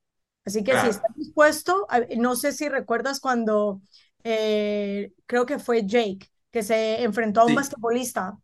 Así 0.48 0.64
que 0.64 0.78
si 0.78 0.88
estás 0.88 1.10
dispuesto, 1.16 1.86
no 2.18 2.36
sé 2.36 2.52
si 2.52 2.68
recuerdas 2.68 3.20
cuando 3.20 3.80
eh, 4.24 5.12
creo 5.26 5.46
que 5.46 5.58
fue 5.58 5.86
Jake, 5.86 6.30
que 6.50 6.62
se 6.62 7.02
enfrentó 7.04 7.42
a 7.42 7.46
un 7.46 7.54
Sí, 7.54 7.56
basquetbolista, 7.56 8.38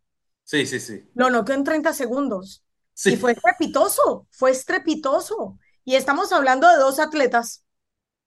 sí, 0.45 0.67
sí, 0.67 0.81
sí. 0.81 1.03
lo 1.15 1.31
noqueó 1.31 1.55
en 1.55 1.65
30 1.65 1.93
segundos 1.93 2.65
y 3.05 3.17
Sí, 3.17 3.17
fue 3.17 3.33
estrepitoso, 3.33 4.27
fue 4.31 4.51
estrepitoso. 4.51 5.59
Y 5.85 5.97
estamos 5.97 6.33
hablando 6.33 6.69
de 6.69 6.77
dos 6.79 6.99
atletas, 6.99 7.65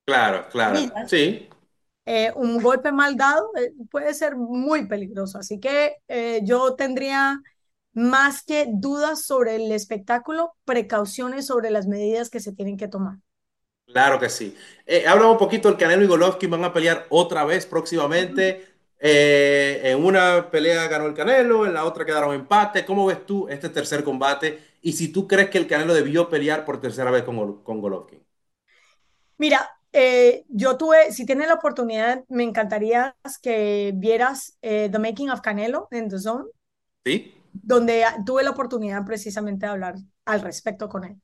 claro, 0.05 0.48
claro. 0.50 0.81
Sí. 1.05 1.50
eh, 2.05 2.31
un 2.36 2.62
golpe 2.62 2.91
mal 2.91 3.15
dado 3.17 3.51
eh, 3.57 3.74
puede 3.91 4.13
ser 4.13 4.36
muy 4.36 4.88
peligroso. 4.88 5.39
Así 5.39 5.60
que 5.60 5.96
yo 6.43 6.75
tendría 6.75 7.41
más 7.93 8.43
que 8.43 8.67
dudas 8.72 9.24
sobre 9.25 9.55
el 9.55 9.72
espectáculo, 9.72 10.53
precauciones 10.65 11.48
sobre 11.48 11.72
las 11.72 11.88
medidas 11.88 12.29
que 12.29 12.39
se 12.39 12.53
tienen 12.53 12.77
que 12.77 12.88
tomar. 12.88 13.17
Claro 13.88 14.20
que 14.20 14.29
sí. 14.29 14.56
Eh, 14.86 15.06
habla 15.08 15.27
un 15.27 15.38
poquito 15.38 15.70
del 15.70 15.77
Canelo 15.77 16.03
y 16.03 16.08
Golovkin 16.08 16.50
van 16.51 16.63
a 16.65 16.74
pelear 16.74 17.06
otra 17.10 17.46
vez 17.46 17.65
próximamente. 17.65 18.67
Eh, 19.00 19.82
en 19.84 20.03
una 20.03 20.50
pelea 20.51 20.88
ganó 20.88 21.06
el 21.06 21.13
Canelo, 21.13 21.65
en 21.65 21.74
la 21.74 21.86
otra 21.86 22.06
quedaron 22.06 22.36
empate. 22.36 22.86
¿Cómo 22.86 23.06
ves 23.06 23.25
tú 23.25 23.48
este 23.50 23.70
tercer 23.70 24.03
combate? 24.03 24.60
Y 24.82 24.94
si 24.94 25.10
tú 25.12 25.27
crees 25.27 25.50
que 25.50 25.58
el 25.58 25.67
Canelo 25.67 25.94
debió 25.94 26.29
pelear 26.29 26.65
por 26.65 26.82
tercera 26.82 27.12
vez 27.12 27.24
con, 27.24 27.38
Gol- 27.38 27.63
con 27.63 27.79
Golovkin. 27.82 28.22
Mira, 29.38 29.70
eh, 29.94 30.46
yo 30.50 30.77
tuve, 30.77 31.12
si 31.12 31.25
tienes 31.25 31.48
la 31.48 31.56
oportunidad, 31.56 32.24
me 32.29 32.44
encantaría 32.44 33.15
que 33.41 33.91
vieras 33.96 34.58
eh, 34.62 34.89
The 34.91 35.00
Making 35.00 35.29
of 35.32 35.41
Canelo 35.41 35.88
en 35.91 36.10
The 36.10 36.20
Zone, 36.20 36.46
¿Sí? 37.06 37.34
donde 37.51 38.06
tuve 38.25 38.44
la 38.44 38.51
oportunidad 38.51 39.06
precisamente 39.06 39.65
de 39.65 39.72
hablar 39.72 39.96
al 40.25 40.41
respecto 40.41 40.88
con 40.89 41.03
él. 41.06 41.22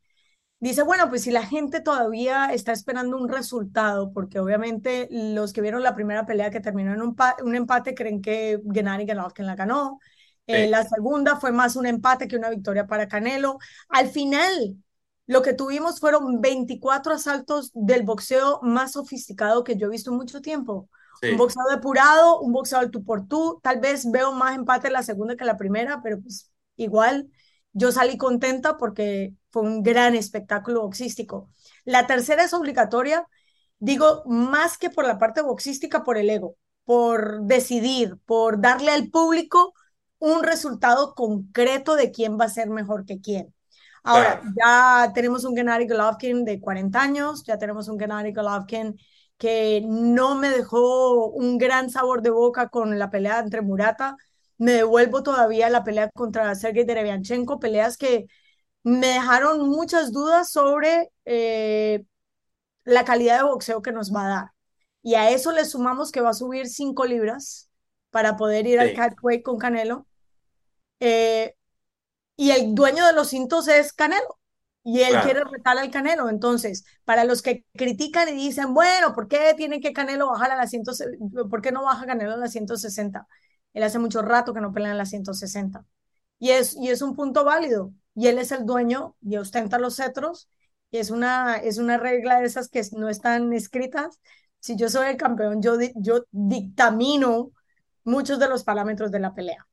Dice, 0.64 0.82
bueno, 0.84 1.10
pues 1.10 1.24
si 1.24 1.32
la 1.32 1.46
gente 1.46 1.82
todavía 1.82 2.54
está 2.54 2.72
esperando 2.72 3.18
un 3.18 3.28
resultado, 3.28 4.14
porque 4.14 4.40
obviamente 4.40 5.10
los 5.12 5.52
que 5.52 5.60
vieron 5.62 5.84
la 5.84 5.94
primera 5.94 6.26
pelea 6.26 6.52
que 6.52 6.62
terminó 6.62 6.94
en 6.94 7.02
un, 7.02 7.16
un 7.44 7.56
empate 7.56 7.94
creen 7.94 8.22
que 8.22 8.62
Gennady 8.74 9.06
Golovkin 9.06 9.46
la 9.46 9.56
ganó. 9.58 10.00
Eh, 10.48 10.68
Sí. 10.68 10.70
la 10.70 10.84
segunda 10.86 11.36
fue 11.38 11.52
más 11.52 11.76
un 11.76 11.86
empate 11.86 12.30
que 12.30 12.38
una 12.38 12.50
victoria 12.50 12.88
para 12.88 13.10
Canelo. 13.10 13.58
Al 13.90 14.08
final, 14.10 14.78
lo 15.28 15.42
que 15.42 15.54
tuvimos 15.54 16.00
fueron 16.00 16.40
24 16.40 17.14
asaltos 17.14 17.72
del 17.74 18.04
boxeo 18.04 18.60
más 18.62 18.94
sofisticado 18.94 19.64
que 19.66 19.76
yo 19.76 19.88
he 19.88 19.90
visto 19.90 20.12
en 20.12 20.18
mucho 20.18 20.40
tiempo. 20.42 20.90
Un 21.28 21.38
Sí. 21.38 21.38
boxeo 21.38 21.64
depurado, 21.72 22.40
un 22.40 22.54
boxeo 22.54 22.80
al 22.80 22.90
tú 22.92 23.04
por 23.04 23.28
tú. 23.28 23.60
Tal 23.64 23.80
vez 23.82 24.10
veo 24.10 24.32
más 24.32 24.56
empate 24.56 24.88
en 24.88 24.94
la 24.94 25.04
segunda 25.04 25.36
que 25.36 25.44
la 25.46 25.58
primera, 25.58 26.02
pero 26.02 26.22
pues 26.22 26.52
igual 26.78 27.30
yo 27.74 27.92
salí 27.92 28.18
contenta 28.18 28.78
porque 28.78 29.34
fue 29.52 29.64
un 29.64 29.84
gran 29.84 30.16
espectáculo 30.16 30.82
boxístico. 30.82 31.50
La 31.86 32.08
tercera 32.08 32.44
es 32.44 32.54
obligatoria, 32.54 33.28
digo, 33.80 34.24
más 34.26 34.78
que 34.78 34.90
por 34.90 35.06
la 35.06 35.20
parte 35.20 35.42
boxística, 35.42 36.04
por 36.04 36.18
el 36.18 36.30
ego, 36.30 36.56
por 36.86 37.42
decidir, 37.44 38.18
por 38.26 38.62
darle 38.62 38.92
al 38.92 39.10
público 39.10 39.74
un 40.20 40.44
resultado 40.44 41.16
concreto 41.16 41.96
de 41.96 42.12
quién 42.12 42.40
va 42.40 42.46
a 42.46 42.50
ser 42.50 42.70
mejor 42.70 43.06
que 43.06 43.20
quién. 43.20 43.54
Ahora, 44.04 44.42
ya 44.58 45.12
tenemos 45.14 45.46
un 45.46 45.56
Gennady 45.56 45.88
Golovkin 45.88 46.44
de 46.46 46.60
40 46.60 47.02
años, 47.02 47.44
ya 47.46 47.58
tenemos 47.58 47.88
un 47.88 48.00
Gennady 48.00 48.34
Golovkin 48.34 48.98
que 49.38 49.82
no 49.86 50.36
me 50.36 50.50
dejó 50.50 51.28
un 51.28 51.58
gran 51.58 51.90
sabor 51.90 52.22
de 52.22 52.30
boca 52.30 52.70
con 52.70 52.98
la 53.00 53.10
pelea 53.10 53.40
entre 53.40 53.62
Murata. 53.62 54.18
Me 54.58 54.74
devuelvo 54.74 55.24
todavía 55.24 55.68
a 55.68 55.70
la 55.70 55.84
pelea 55.84 56.10
contra 56.12 56.54
Sergey 56.56 56.86
Derevianchenko, 56.86 57.60
peleas 57.60 57.98
que 57.98 58.28
me 58.84 59.08
dejaron 59.08 59.70
muchas 59.70 60.12
dudas 60.12 60.52
sobre 60.52 61.12
eh, 61.26 62.04
la 62.84 63.06
calidad 63.06 63.38
de 63.38 63.44
boxeo 63.44 63.82
que 63.82 63.92
nos 63.92 64.14
va 64.14 64.26
a 64.26 64.30
dar. 64.30 64.52
Y 65.02 65.16
a 65.16 65.30
eso 65.32 65.52
le 65.52 65.66
sumamos 65.66 66.12
que 66.12 66.22
va 66.22 66.30
a 66.30 66.34
subir 66.34 66.68
5 66.68 67.06
libras 67.06 67.70
para 68.10 68.38
poder 68.38 68.68
ir 68.68 68.80
al 68.80 68.94
catweight 68.94 69.44
con 69.44 69.58
Canelo. 69.58 70.08
Eh, 71.00 71.56
y 72.36 72.52
el 72.52 72.74
dueño 72.76 73.06
de 73.06 73.14
los 73.14 73.30
cintos 73.30 73.68
es 73.68 73.94
Canelo. 73.94 74.40
Y 74.86 75.02
él 75.02 75.16
quiere 75.22 75.44
retar 75.46 75.78
al 75.78 75.92
Canelo. 75.92 76.30
Entonces, 76.30 76.86
para 77.06 77.24
los 77.24 77.42
que 77.42 77.66
critican 77.74 78.30
y 78.30 78.34
dicen, 78.34 78.74
bueno, 78.74 79.14
¿por 79.14 79.28
qué 79.28 79.54
tiene 79.56 79.80
que 79.80 79.94
Canelo 79.94 80.28
bajar 80.28 80.52
a 80.52 80.58
las 80.58 80.70
100, 80.70 80.84
¿por 81.50 81.62
qué 81.62 81.72
no 81.72 81.84
baja 81.84 82.06
Canelo 82.06 82.34
a 82.34 82.38
las 82.38 82.52
160? 82.52 83.28
Él 83.74 83.84
hace 83.84 84.00
mucho 84.00 84.22
rato 84.22 84.54
que 84.54 84.62
no 84.62 84.74
pelea 84.74 84.92
en 84.92 84.98
las 84.98 85.10
160. 85.10 85.86
Y 86.40 86.52
es, 86.52 86.76
y 86.76 86.90
es 86.90 87.02
un 87.02 87.16
punto 87.16 87.44
válido. 87.44 87.94
Y 88.16 88.28
él 88.28 88.38
es 88.40 88.52
el 88.52 88.66
dueño 88.66 89.16
y 89.22 89.38
ostenta 89.38 89.80
los 89.80 89.96
cetros. 89.98 90.50
Y 90.92 90.98
es 90.98 91.10
una, 91.12 91.58
es 91.58 91.78
una 91.80 91.98
regla 91.98 92.40
de 92.40 92.46
esas 92.46 92.70
que 92.70 92.82
no 92.94 93.10
están 93.10 93.52
escritas. 93.54 94.20
Si 94.60 94.76
yo 94.76 94.90
soy 94.90 95.08
el 95.10 95.18
campeón, 95.18 95.62
yo, 95.62 95.78
yo 95.96 96.26
dictamino 96.32 97.52
muchos 98.04 98.40
de 98.40 98.50
los 98.50 98.64
parámetros 98.64 99.12
de 99.12 99.20
la 99.20 99.34
pelea. 99.34 99.68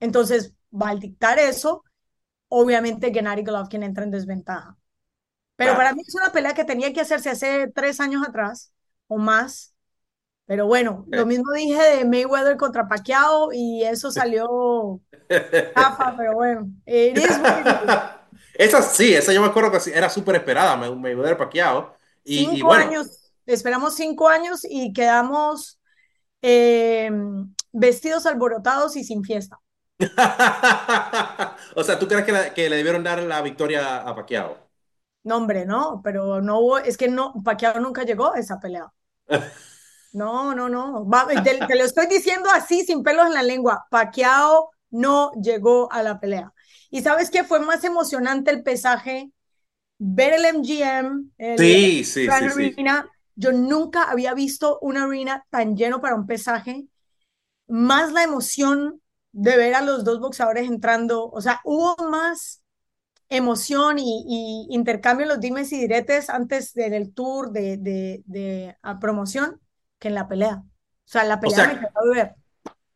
Entonces, 0.00 0.54
va 0.72 0.90
al 0.90 1.00
dictar 1.00 1.38
eso, 1.38 1.84
obviamente 2.48 3.12
Gennady 3.12 3.44
Golovkin 3.44 3.82
entra 3.82 4.04
en 4.04 4.10
desventaja. 4.10 4.76
Pero 5.56 5.76
para 5.76 5.92
mí 5.94 6.02
es 6.06 6.14
una 6.14 6.32
pelea 6.32 6.54
que 6.54 6.64
tenía 6.64 6.92
que 6.92 7.00
hacerse 7.00 7.30
hace 7.30 7.68
tres 7.74 8.00
años 8.00 8.26
atrás 8.26 8.72
o 9.06 9.18
más. 9.18 9.73
Pero 10.46 10.66
bueno, 10.66 11.04
lo 11.08 11.24
Ok. 11.24 11.26
mismo 11.26 11.52
dije 11.54 11.80
de 11.98 12.04
Mayweather 12.04 12.56
contra 12.56 12.86
Pacquiao 12.88 13.50
y 13.52 13.82
eso 13.84 14.10
salió 14.12 15.00
chafa, 15.76 16.14
pero 16.16 16.34
bueno, 16.34 16.68
it 16.86 17.18
is. 17.18 17.40
Esa 18.54 18.82
sí, 18.82 19.14
esa 19.14 19.32
yo 19.32 19.40
me 19.40 19.48
acuerdo 19.48 19.70
que 19.72 19.90
era 19.92 20.08
súper 20.08 20.36
esperada, 20.36 20.76
Mayweather 20.76 21.36
Pacquiao. 21.36 21.96
Y, 22.24 22.58
y 22.60 22.62
Cinco 22.62 22.62
bueno, 22.62 22.90
años, 22.90 23.32
esperamos 23.46 23.94
cinco 23.94 24.28
años 24.28 24.60
y 24.68 24.92
quedamos 24.92 25.80
eh, 26.42 27.10
vestidos 27.72 28.26
alborotados 28.26 28.96
y 28.96 29.04
sin 29.04 29.24
fiesta. 29.24 29.58
o 31.76 31.82
sea, 31.84 31.98
¿tú 31.98 32.08
crees 32.08 32.24
que, 32.24 32.32
la- 32.32 32.52
que 32.54 32.68
le 32.68 32.76
debieron 32.76 33.02
dar 33.04 33.22
la 33.22 33.40
victoria 33.42 33.98
a 33.98 34.14
Pacquiao? 34.14 34.58
No, 35.22 35.36
hombre, 35.38 35.64
no, 35.66 36.00
pero 36.04 36.40
no 36.42 36.58
hubo, 36.60 36.78
es 36.78 36.96
que 36.96 37.08
no, 37.08 37.32
Pacquiao 37.44 37.80
nunca 37.80 38.04
llegó 38.04 38.32
a 38.34 38.38
esa 38.38 38.58
pelea. 38.60 38.92
No, 40.14 40.54
no, 40.54 40.68
no. 40.68 41.06
Va- 41.08 41.26
te, 41.42 41.64
te 41.66 41.76
lo 41.76 41.84
estoy 41.84 42.06
diciendo 42.06 42.48
así, 42.54 42.84
sin 42.84 43.02
pelos 43.02 43.26
en 43.26 43.34
la 43.34 43.42
lengua. 43.42 43.86
Pacquiao 43.90 44.70
no 44.90 45.32
llegó 45.42 45.90
a 45.92 46.02
la 46.04 46.20
pelea. 46.20 46.52
¿Y 46.90 47.02
sabes 47.02 47.30
qué? 47.30 47.44
Fue 47.44 47.60
más 47.60 47.84
emocionante 47.84 48.50
el 48.52 48.62
pesaje, 48.62 49.32
ver 49.98 50.34
el 50.34 50.44
MGM, 50.46 51.30
el 51.38 51.94
Sí, 52.04 52.04
sí, 52.04 52.30
Grand 52.30 52.48
sí. 52.50 52.78
Arena. 52.78 53.10
Yo 53.36 53.52
nunca 53.52 54.04
había 54.10 54.34
visto 54.34 54.78
una 54.82 55.04
arena 55.04 55.46
tan 55.50 55.76
lleno 55.76 56.00
para 56.00 56.16
un 56.16 56.26
pesaje. 56.26 56.86
Más 57.68 58.12
la 58.12 58.22
emoción 58.24 59.00
de 59.32 59.56
ver 59.56 59.74
a 59.74 59.82
los 59.82 60.04
dos 60.04 60.20
boxeadores 60.20 60.68
entrando. 60.68 61.28
O 61.30 61.40
sea, 61.40 61.60
hubo 61.64 61.96
más 62.10 62.62
emoción 63.30 63.98
y, 63.98 64.24
y 64.70 64.74
intercambio 64.74 65.24
en 65.24 65.30
los 65.30 65.40
dimes 65.40 65.72
y 65.72 65.80
diretes 65.80 66.30
antes 66.30 66.74
del 66.74 67.14
tour 67.14 67.52
de, 67.52 67.76
de, 67.78 68.22
de 68.26 68.76
a 68.82 69.00
promoción 69.00 69.60
que 70.04 70.08
en 70.08 70.14
la 70.16 70.28
pelea. 70.28 70.62
O 70.66 70.68
sea, 71.06 71.24
la 71.24 71.40
O 71.40 71.40
pelea 71.40 71.64
me 71.64 71.74
sea, 71.74 71.80
quedó 71.80 72.04
de 72.12 72.14
ver. 72.14 72.34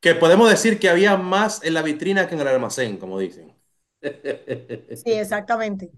que 0.01 0.15
podemos 0.15 0.51
decir 0.51 0.79
que 0.81 0.89
había 0.89 1.17
más 1.17 1.63
en 1.65 1.75
la 1.75 1.83
vitrina 1.83 2.27
que 2.29 2.35
en 2.35 2.41
el 2.41 2.49
almacén, 2.49 2.97
como 2.99 3.19
dicen. 3.19 3.55
Sí, 5.05 5.13
exactamente. 5.13 5.93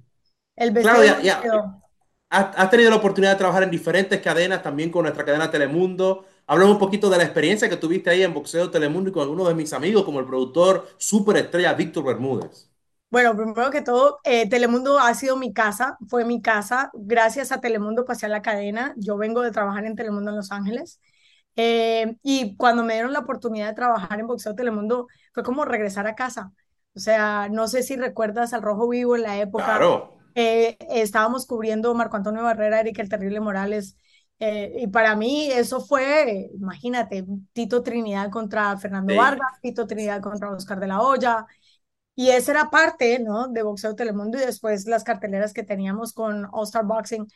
El 0.56 0.72
Claro, 0.80 1.02
ya, 1.04 1.40
quedó. 1.40 1.82
Has, 2.30 2.70
tenido 2.70 2.90
la 2.90 2.96
oportunidad 2.96 3.32
de 3.32 3.38
trabajar 3.38 3.64
en 3.64 3.70
diferentes 3.70 4.20
cadenas, 4.20 4.62
también 4.62 4.90
con 4.90 5.02
nuestra 5.02 5.24
cadena 5.24 5.50
Telemundo. 5.50 6.26
Háblame 6.46 6.72
un 6.72 6.78
poquito 6.78 7.10
de 7.10 7.18
la 7.18 7.24
experiencia 7.24 7.68
que 7.68 7.76
tuviste 7.76 8.10
ahí 8.10 8.22
en 8.22 8.34
Boxeo 8.34 8.70
Telemundo 8.70 9.10
y 9.10 9.12
con 9.12 9.22
algunos 9.22 9.48
de 9.48 9.54
mis 9.54 9.72
amigos, 9.72 10.04
como 10.04 10.20
el 10.20 10.26
productor 10.26 10.88
superestrella 10.98 11.74
Víctor 11.74 12.04
Bermúdez. 12.04 12.69
Bueno, 13.10 13.34
primero 13.36 13.70
que 13.72 13.82
todo, 13.82 14.20
eh, 14.24 14.48
Telemundo 14.48 14.98
ha 15.00 15.12
sido 15.14 15.36
mi 15.36 15.52
casa, 15.52 15.98
fue 16.08 16.24
mi 16.24 16.40
casa. 16.40 16.90
Gracias 16.94 17.50
a 17.50 17.60
Telemundo 17.60 18.04
pasé 18.04 18.26
a 18.26 18.28
la 18.28 18.40
cadena. 18.42 18.94
Yo 18.96 19.16
vengo 19.16 19.42
de 19.42 19.50
trabajar 19.50 19.84
en 19.84 19.96
Telemundo 19.96 20.30
en 20.30 20.36
Los 20.36 20.52
Ángeles. 20.52 21.00
Eh, 21.56 22.16
y 22.22 22.56
cuando 22.56 22.84
me 22.84 22.94
dieron 22.94 23.12
la 23.12 23.18
oportunidad 23.20 23.68
de 23.68 23.74
trabajar 23.74 24.20
en 24.20 24.28
Boxeo 24.28 24.54
Telemundo, 24.54 25.08
fue 25.34 25.42
como 25.42 25.64
regresar 25.64 26.06
a 26.06 26.14
casa. 26.14 26.52
O 26.94 27.00
sea, 27.00 27.48
no 27.50 27.66
sé 27.66 27.82
si 27.82 27.96
recuerdas 27.96 28.52
al 28.52 28.62
Rojo 28.62 28.88
Vivo 28.88 29.16
en 29.16 29.22
la 29.22 29.38
época. 29.40 29.64
Claro. 29.66 30.16
Eh, 30.34 30.76
estábamos 30.90 31.46
cubriendo 31.46 31.92
Marco 31.94 32.16
Antonio 32.16 32.42
Barrera, 32.44 32.80
Erika 32.80 33.02
el 33.02 33.08
Terrible 33.08 33.40
Morales, 33.40 33.96
Eh, 34.42 34.72
y 34.84 34.86
para 34.86 35.16
mí 35.16 35.50
eso 35.52 35.82
fue, 35.82 36.48
imagínate, 36.54 37.26
Tito 37.52 37.82
Trinidad 37.82 38.30
contra 38.30 38.74
Fernando 38.78 39.12
Sí. 39.12 39.18
Vargas, 39.18 39.60
Tito 39.60 39.86
Trinidad 39.86 40.22
contra 40.22 40.50
Oscar 40.50 40.80
de 40.80 40.86
la 40.86 41.02
Hoya. 41.02 41.46
Y 42.16 42.30
esa 42.30 42.52
era 42.52 42.70
parte, 42.70 43.18
¿no? 43.20 43.48
De 43.48 43.62
Boxeo 43.62 43.94
Telemundo 43.96 44.38
y 44.38 44.42
después 44.42 44.86
las 44.86 45.04
carteleras 45.04 45.52
que 45.54 45.62
teníamos 45.62 46.12
con 46.12 46.46
All 46.52 46.64
Star 46.64 46.84
Boxing. 46.84 47.26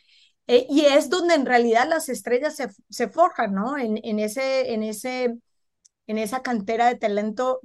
Eh, 0.47 0.67
y 0.71 0.83
es 0.87 1.11
donde 1.11 1.35
en 1.35 1.47
realidad 1.47 1.89
las 1.89 2.09
estrellas 2.11 2.57
se, 2.57 2.69
se 2.91 3.09
forjan, 3.09 3.55
¿no? 3.55 3.79
En, 3.79 3.99
en, 4.05 4.19
ese, 4.21 4.75
en, 4.75 4.83
ese, 4.83 5.37
en 6.07 6.19
esa 6.19 6.43
cantera 6.43 6.87
de 6.89 6.97
talento 6.97 7.61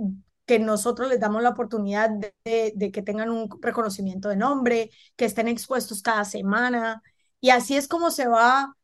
que 0.46 0.60
nosotros 0.60 1.10
les 1.10 1.20
damos 1.20 1.44
la 1.44 1.50
oportunidad 1.50 2.10
de, 2.46 2.74
de 2.76 2.92
que 2.92 3.02
tengan 3.04 3.30
un 3.30 3.50
reconocimiento 3.62 4.30
de 4.30 4.38
nombre, 4.38 4.92
que 5.16 5.26
estén 5.26 5.48
expuestos 5.48 6.02
cada 6.02 6.26
semana. 6.26 7.02
Y 7.42 7.52
así 7.52 7.76
es 7.78 7.88
como 7.88 8.12
se 8.12 8.28
va 8.28 8.76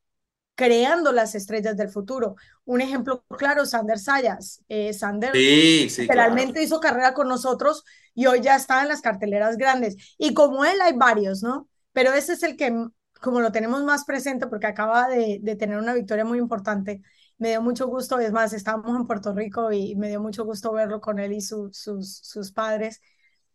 creando 0.56 1.12
las 1.12 1.36
estrellas 1.36 1.78
del 1.78 1.90
futuro. 1.90 2.36
Un 2.66 2.82
ejemplo 2.82 3.26
claro, 3.38 3.66
Sander 3.66 4.00
Sayas. 4.00 4.64
Eh, 4.70 4.94
Sander 4.94 5.34
Sí, 5.34 5.90
sí, 5.90 6.08
literalmente 6.08 6.54
claro. 6.54 6.62
hizo 6.62 6.80
carrera 6.80 7.14
con 7.14 7.28
nosotros 7.28 7.84
y 8.16 8.26
hoy 8.28 8.42
ya 8.42 8.56
está 8.56 8.82
en 8.82 8.88
las 8.88 9.02
carteleras 9.02 9.58
grandes. 9.58 10.16
Y 10.18 10.34
como 10.34 10.66
él 10.66 10.82
hay 10.82 10.94
varios, 10.94 11.44
¿no? 11.44 11.70
Pero 11.92 12.14
ese 12.14 12.34
es 12.34 12.44
el 12.44 12.58
que, 12.58 12.74
como 13.22 13.42
lo 13.42 13.52
tenemos 13.52 13.84
más 13.84 14.06
presente 14.06 14.48
porque 14.48 14.68
acaba 14.68 15.08
de, 15.10 15.40
tener 15.60 15.78
una 15.78 15.94
victoria 15.94 16.26
muy 16.26 16.40
importante, 16.40 17.02
me 17.38 17.50
dio 17.50 17.62
mucho 17.62 17.88
gusto, 17.88 18.18
es 18.20 18.32
más, 18.32 18.54
estábamos 18.54 18.96
en 18.96 19.06
Puerto 19.08 19.34
Rico 19.34 19.72
y 19.72 19.96
me 19.96 20.08
dio 20.10 20.22
mucho 20.22 20.46
gusto 20.46 20.72
verlo 20.72 21.02
con 21.02 21.20
él 21.20 21.34
y 21.34 21.42
su, 21.42 21.70
sus, 21.74 22.18
sus 22.18 22.52
padres. 22.54 23.02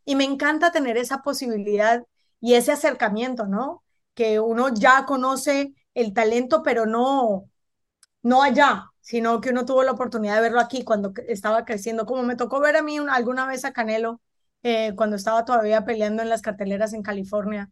Y 0.04 0.14
me 0.16 0.24
encanta 0.24 0.70
tener 0.72 0.96
esa 0.98 1.22
posibilidad 1.22 2.04
y 2.40 2.54
ese 2.54 2.72
acercamiento, 2.72 3.46
¿no? 3.46 3.82
Que 4.14 4.40
uno 4.40 4.68
ya 4.74 5.06
conoce 5.06 5.74
el 5.94 6.12
talento, 6.12 6.62
pero 6.62 6.86
no, 6.86 7.48
no 8.22 8.42
allá, 8.42 8.90
sino 9.00 9.40
que 9.40 9.50
uno 9.50 9.64
tuvo 9.64 9.82
la 9.82 9.92
oportunidad 9.92 10.36
de 10.36 10.42
verlo 10.42 10.60
aquí 10.60 10.84
cuando 10.84 11.12
estaba 11.28 11.64
creciendo, 11.64 12.06
como 12.06 12.22
me 12.22 12.36
tocó 12.36 12.60
ver 12.60 12.76
a 12.76 12.82
mí 12.82 13.00
una, 13.00 13.14
alguna 13.14 13.46
vez 13.46 13.64
a 13.64 13.72
Canelo 13.72 14.20
eh, 14.62 14.94
cuando 14.96 15.16
estaba 15.16 15.44
todavía 15.44 15.84
peleando 15.84 16.22
en 16.22 16.28
las 16.28 16.42
carteleras 16.42 16.92
en 16.94 17.02
California. 17.02 17.70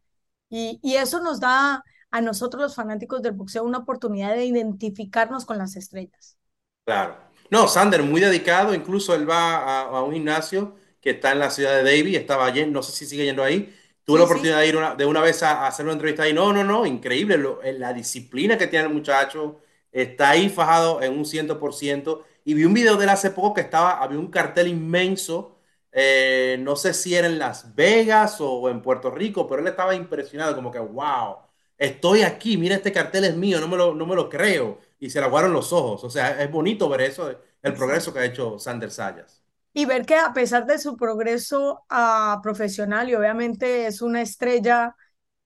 Y, 0.50 0.80
y 0.82 0.96
eso 0.96 1.20
nos 1.20 1.40
da 1.40 1.82
a 2.10 2.20
nosotros 2.20 2.62
los 2.62 2.74
fanáticos 2.74 3.22
del 3.22 3.32
boxeo 3.34 3.64
una 3.64 3.78
oportunidad 3.78 4.34
de 4.34 4.46
identificarnos 4.46 5.44
con 5.46 5.58
las 5.58 5.76
estrellas. 5.76 6.36
Claro. 6.84 7.16
No, 7.50 7.68
Sander, 7.68 8.02
muy 8.02 8.20
dedicado, 8.20 8.74
incluso 8.74 9.14
él 9.14 9.28
va 9.28 9.56
a, 9.58 9.82
a 9.82 10.02
un 10.02 10.12
gimnasio 10.14 10.76
que 11.00 11.10
está 11.10 11.32
en 11.32 11.38
la 11.38 11.50
ciudad 11.50 11.72
de 11.72 11.82
Davie, 11.84 12.16
estaba 12.16 12.50
yendo, 12.52 12.72
no 12.80 12.82
sé 12.82 12.92
si 12.92 13.06
sigue 13.06 13.24
yendo 13.24 13.42
ahí. 13.42 13.74
Tuve 14.04 14.18
Sí, 14.18 14.18
la 14.18 14.24
sí. 14.26 14.38
oportunidad 14.38 14.58
de 14.60 14.68
ir 14.68 14.76
una- 14.76 14.94
de 14.94 15.04
una 15.04 15.20
vez 15.20 15.42
a, 15.42 15.64
a 15.64 15.66
hacer 15.68 15.84
una 15.84 15.92
entrevista 15.94 16.22
ahí. 16.24 16.32
No, 16.32 16.52
no, 16.52 16.64
no, 16.64 16.86
increíble. 16.86 17.36
lo- 17.38 17.62
eh, 17.62 17.72
la 17.74 17.92
disciplina 17.92 18.56
que 18.58 18.66
tiene 18.66 18.86
el 18.86 18.94
muchacho. 18.94 19.60
Está 19.92 20.30
ahí 20.30 20.48
fajado 20.48 21.02
en 21.02 21.12
un 21.18 21.24
100%. 21.26 22.24
Y 22.44 22.54
vi 22.54 22.64
un 22.64 22.72
video 22.74 22.96
de 22.96 23.04
él 23.04 23.10
hace 23.10 23.30
poco 23.30 23.54
que 23.54 23.60
estaba, 23.60 24.02
había 24.02 24.18
un 24.18 24.28
cartel 24.30 24.68
inmenso. 24.68 25.57
Eh, 25.92 26.56
no 26.60 26.76
sé 26.76 26.94
si 26.94 27.14
era 27.14 27.26
en 27.26 27.38
Las 27.38 27.74
Vegas 27.74 28.36
o 28.40 28.68
en 28.70 28.82
Puerto 28.82 29.10
Rico, 29.10 29.46
pero 29.46 29.62
él 29.62 29.68
estaba 29.68 29.94
impresionado, 29.94 30.54
como 30.54 30.70
que, 30.70 30.78
wow, 30.78 31.36
estoy 31.78 32.22
aquí, 32.22 32.56
mira 32.56 32.76
este 32.76 32.92
cartel 32.92 33.24
es 33.24 33.36
mío, 33.36 33.60
no 33.60 33.68
me 33.68 33.76
lo, 33.76 33.94
no 33.94 34.06
me 34.06 34.14
lo 34.16 34.28
creo. 34.28 34.78
Y 35.00 35.10
se 35.10 35.20
le 35.20 35.26
aguaron 35.26 35.52
los 35.52 35.72
ojos. 35.72 36.02
O 36.04 36.10
sea, 36.10 36.42
es 36.42 36.50
bonito 36.50 36.88
ver 36.88 37.02
eso, 37.02 37.30
el 37.62 37.74
progreso 37.74 38.12
que 38.12 38.18
ha 38.20 38.24
hecho 38.24 38.58
Sander 38.58 38.90
Sayas. 38.90 39.42
Y 39.72 39.84
ver 39.86 40.06
que 40.06 40.16
a 40.16 40.32
pesar 40.32 40.66
de 40.66 40.78
su 40.78 40.96
progreso 40.96 41.84
a 41.88 42.40
profesional 42.42 43.08
y 43.08 43.14
obviamente 43.14 43.86
es 43.86 44.02
una 44.02 44.22
estrella 44.22 44.96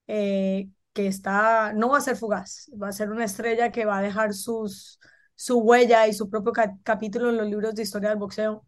eh, 0.08 0.70
que 0.94 1.06
está, 1.08 1.72
no 1.74 1.90
va 1.90 1.98
a 1.98 2.02
ser 2.02 2.16
fugaz, 2.16 2.70
va 2.82 2.88
a 2.88 2.92
ser 2.92 3.10
una 3.10 3.24
estrella 3.26 3.72
que 3.72 3.84
va 3.86 3.98
a 3.98 4.02
dejar 4.02 4.34
sus, 4.34 5.00
su 5.36 5.58
huella 5.60 6.06
y 6.08 6.14
su 6.14 6.30
propio 6.30 6.52
ca- 6.52 6.76
capítulo 6.84 7.30
en 7.30 7.38
los 7.38 7.48
libros 7.48 7.74
de 7.74 7.82
historia 7.82 8.10
del 8.10 8.18
boxeo. 8.18 8.66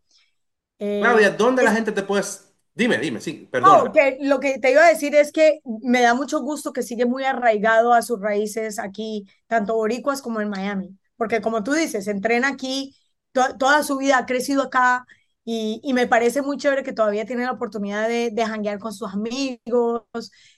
Eh, 0.79 1.17
Claudia, 1.17 1.31
¿dónde 1.31 1.63
la 1.63 1.73
gente 1.73 1.93
te 1.93 2.03
puedes... 2.03 2.53
Dime, 2.75 2.99
dime, 2.99 3.21
sí, 3.21 3.49
no, 3.59 3.71
perdona. 3.73 3.93
que 3.93 4.19
lo 4.23 4.41
que 4.41 4.59
te 4.59 4.73
iba 4.73 4.85
a 4.85 4.89
decir 4.89 5.15
es 5.15 5.33
que 5.33 5.61
me 5.83 6.01
da 6.03 6.15
mucho 6.15 6.41
gusto 6.41 6.73
que 6.73 6.83
sigue 6.83 7.07
muy 7.07 7.25
arraigado 7.25 7.93
a 7.93 8.03
sus 8.03 8.21
raíces 8.21 8.79
aquí, 8.79 9.27
tanto 9.47 9.75
boricuas 9.77 10.23
como 10.23 10.41
en 10.41 10.51
Miami, 10.51 10.99
porque 11.17 11.41
como 11.41 11.63
tú 11.63 11.73
dices, 11.73 12.07
entrena 12.09 12.49
aquí, 12.49 12.97
to- 13.33 13.57
toda 13.59 13.83
su 13.83 13.97
vida 13.99 14.19
ha 14.19 14.27
crecido 14.27 14.63
acá 14.65 15.07
y, 15.45 15.81
y 15.85 15.95
me 15.95 16.07
parece 16.07 16.43
muy 16.43 16.57
chévere 16.57 16.83
que 16.83 16.93
todavía 16.93 17.27
tiene 17.27 17.45
la 17.45 17.53
oportunidad 17.53 18.09
de, 18.09 18.31
de 18.33 18.47
janguear 18.47 18.79
con 18.79 18.93
sus 18.93 19.13
amigos 19.13 20.03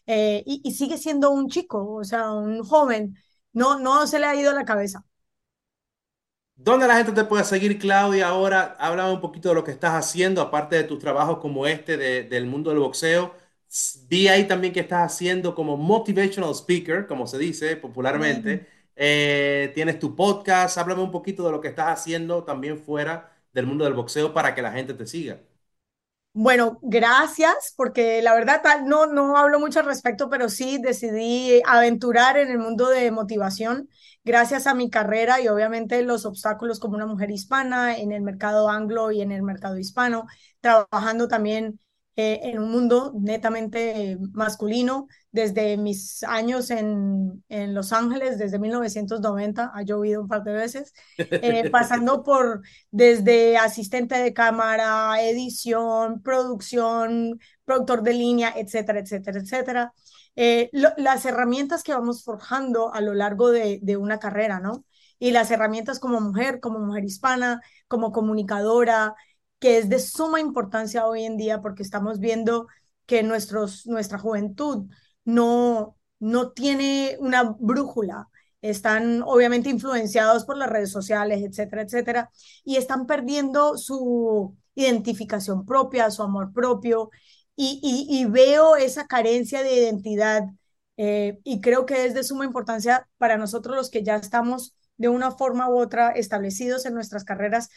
eh, 0.06 0.42
y, 0.46 0.60
y 0.64 0.72
sigue 0.74 0.96
siendo 0.98 1.30
un 1.30 1.48
chico, 1.48 1.94
o 1.94 2.04
sea, 2.04 2.32
un 2.32 2.62
joven, 2.64 3.16
no, 3.52 3.78
no 3.78 4.06
se 4.06 4.18
le 4.18 4.26
ha 4.26 4.34
ido 4.36 4.52
la 4.52 4.64
cabeza. 4.64 5.04
¿Dónde 6.58 6.86
la 6.86 6.96
gente 6.96 7.12
te 7.12 7.24
puede 7.24 7.44
seguir, 7.44 7.78
Claudia? 7.78 8.28
Ahora, 8.28 8.76
háblame 8.78 9.12
un 9.12 9.20
poquito 9.20 9.50
de 9.50 9.54
lo 9.54 9.62
que 9.64 9.70
estás 9.72 9.92
haciendo, 9.94 10.40
aparte 10.40 10.76
de 10.76 10.84
tus 10.84 10.98
trabajos 10.98 11.38
como 11.38 11.66
este 11.66 11.96
de- 11.98 12.22
del 12.24 12.46
mundo 12.46 12.70
del 12.70 12.78
boxeo. 12.80 13.34
Vi 14.08 14.28
ahí 14.28 14.46
también 14.48 14.72
que 14.72 14.80
estás 14.80 15.12
haciendo 15.12 15.54
como 15.54 15.76
motivational 15.76 16.50
speaker, 16.54 17.06
como 17.06 17.26
se 17.26 17.36
dice 17.38 17.76
popularmente. 17.76 18.66
Eh, 18.96 19.70
tienes 19.74 19.98
tu 19.98 20.16
podcast. 20.16 20.78
Háblame 20.78 21.02
un 21.02 21.10
poquito 21.10 21.44
de 21.44 21.52
lo 21.52 21.60
que 21.60 21.68
estás 21.68 21.88
haciendo 22.00 22.42
también 22.44 22.78
fuera 22.78 23.30
del 23.52 23.66
mundo 23.66 23.84
del 23.84 23.92
boxeo 23.94 24.32
para 24.32 24.54
que 24.54 24.62
la 24.62 24.72
gente 24.72 24.94
te 24.94 25.06
siga. 25.06 25.40
Bueno, 26.38 26.78
gracias, 26.82 27.72
porque 27.78 28.20
la 28.20 28.34
verdad 28.34 28.60
no, 28.84 29.06
no 29.06 29.38
hablo 29.38 29.58
mucho 29.58 29.80
al 29.80 29.86
respecto, 29.86 30.28
pero 30.28 30.50
sí 30.50 30.78
decidí 30.78 31.62
aventurar 31.66 32.36
en 32.36 32.50
el 32.50 32.58
mundo 32.58 32.90
de 32.90 33.10
motivación 33.10 33.88
gracias 34.22 34.66
a 34.66 34.74
mi 34.74 34.90
carrera 34.90 35.40
y 35.40 35.48
obviamente 35.48 36.02
los 36.02 36.26
obstáculos 36.26 36.78
como 36.78 36.94
una 36.96 37.06
mujer 37.06 37.30
hispana 37.30 37.96
en 37.96 38.12
el 38.12 38.20
mercado 38.22 38.68
anglo 38.68 39.12
y 39.12 39.22
en 39.22 39.32
el 39.32 39.42
mercado 39.42 39.78
hispano, 39.78 40.26
trabajando 40.60 41.26
también 41.26 41.80
eh, 42.16 42.40
en 42.44 42.58
un 42.58 42.70
mundo 42.70 43.12
netamente 43.14 44.12
eh, 44.12 44.18
masculino 44.32 45.06
desde 45.36 45.76
mis 45.76 46.22
años 46.22 46.70
en, 46.70 47.44
en 47.50 47.74
Los 47.74 47.92
Ángeles, 47.92 48.38
desde 48.38 48.58
1990, 48.58 49.70
ha 49.74 49.82
llovido 49.82 50.22
un 50.22 50.28
par 50.28 50.42
de 50.42 50.52
veces, 50.52 50.94
eh, 51.18 51.68
pasando 51.70 52.22
por 52.22 52.62
desde 52.90 53.58
asistente 53.58 54.14
de 54.16 54.32
cámara, 54.32 55.20
edición, 55.20 56.22
producción, 56.22 57.38
productor 57.66 58.02
de 58.02 58.14
línea, 58.14 58.54
etcétera, 58.56 59.00
etcétera, 59.00 59.40
etcétera. 59.40 59.92
Eh, 60.36 60.70
lo, 60.72 60.90
las 60.96 61.26
herramientas 61.26 61.82
que 61.82 61.92
vamos 61.92 62.24
forjando 62.24 62.92
a 62.94 63.02
lo 63.02 63.12
largo 63.12 63.50
de, 63.50 63.78
de, 63.82 63.96
una 63.98 64.18
carrera, 64.18 64.58
¿no? 64.58 64.84
Y 65.18 65.32
las 65.32 65.50
herramientas 65.50 65.98
como 65.98 66.20
mujer, 66.20 66.60
como 66.60 66.78
mujer 66.78 67.04
hispana, 67.04 67.60
como 67.88 68.12
comunicadora, 68.12 69.14
que 69.58 69.78
es 69.78 69.88
de 69.88 69.98
suma 69.98 70.40
importancia 70.40 71.06
hoy 71.06 71.24
en 71.24 71.36
día 71.36 71.62
porque 71.62 71.82
estamos 71.82 72.20
viendo 72.20 72.66
que 73.06 73.22
nuestros, 73.22 73.86
nuestra 73.86 74.18
juventud 74.18 74.86
no, 75.24 75.96
no 76.18 76.52
tiene 76.52 77.16
una 77.20 77.56
brújula, 77.58 78.28
están 78.62 79.22
obviamente 79.22 79.70
influenciados 79.70 80.44
por 80.44 80.56
las 80.56 80.68
redes 80.68 80.90
sociales, 80.90 81.42
etcétera, 81.42 81.82
etcétera, 81.82 82.30
y 82.64 82.76
están 82.76 83.06
perdiendo 83.06 83.76
su 83.78 84.56
identificación 84.74 85.64
propia, 85.64 86.10
su 86.10 86.22
amor 86.22 86.52
propio, 86.52 87.10
y, 87.58 87.80
y, 88.10 88.24
veo 88.26 88.76
esa 88.76 89.06
carencia 89.06 89.62
de 89.62 89.74
identidad, 89.74 90.44
eh, 90.98 91.38
y 91.42 91.62
creo 91.62 91.86
que 91.86 92.04
es 92.04 92.12
de 92.12 92.22
suma 92.22 92.44
importancia 92.44 93.08
para 93.16 93.38
nosotros 93.38 93.76
los 93.76 93.90
que 93.90 94.02
ya 94.02 94.16
estamos 94.16 94.74
de 94.98 95.08
una 95.08 95.30
forma 95.30 95.68
u 95.70 95.78
otra 95.78 96.10
establecidos 96.10 96.84
en 96.84 96.94
nuestras 96.94 97.24
carreras, 97.24 97.70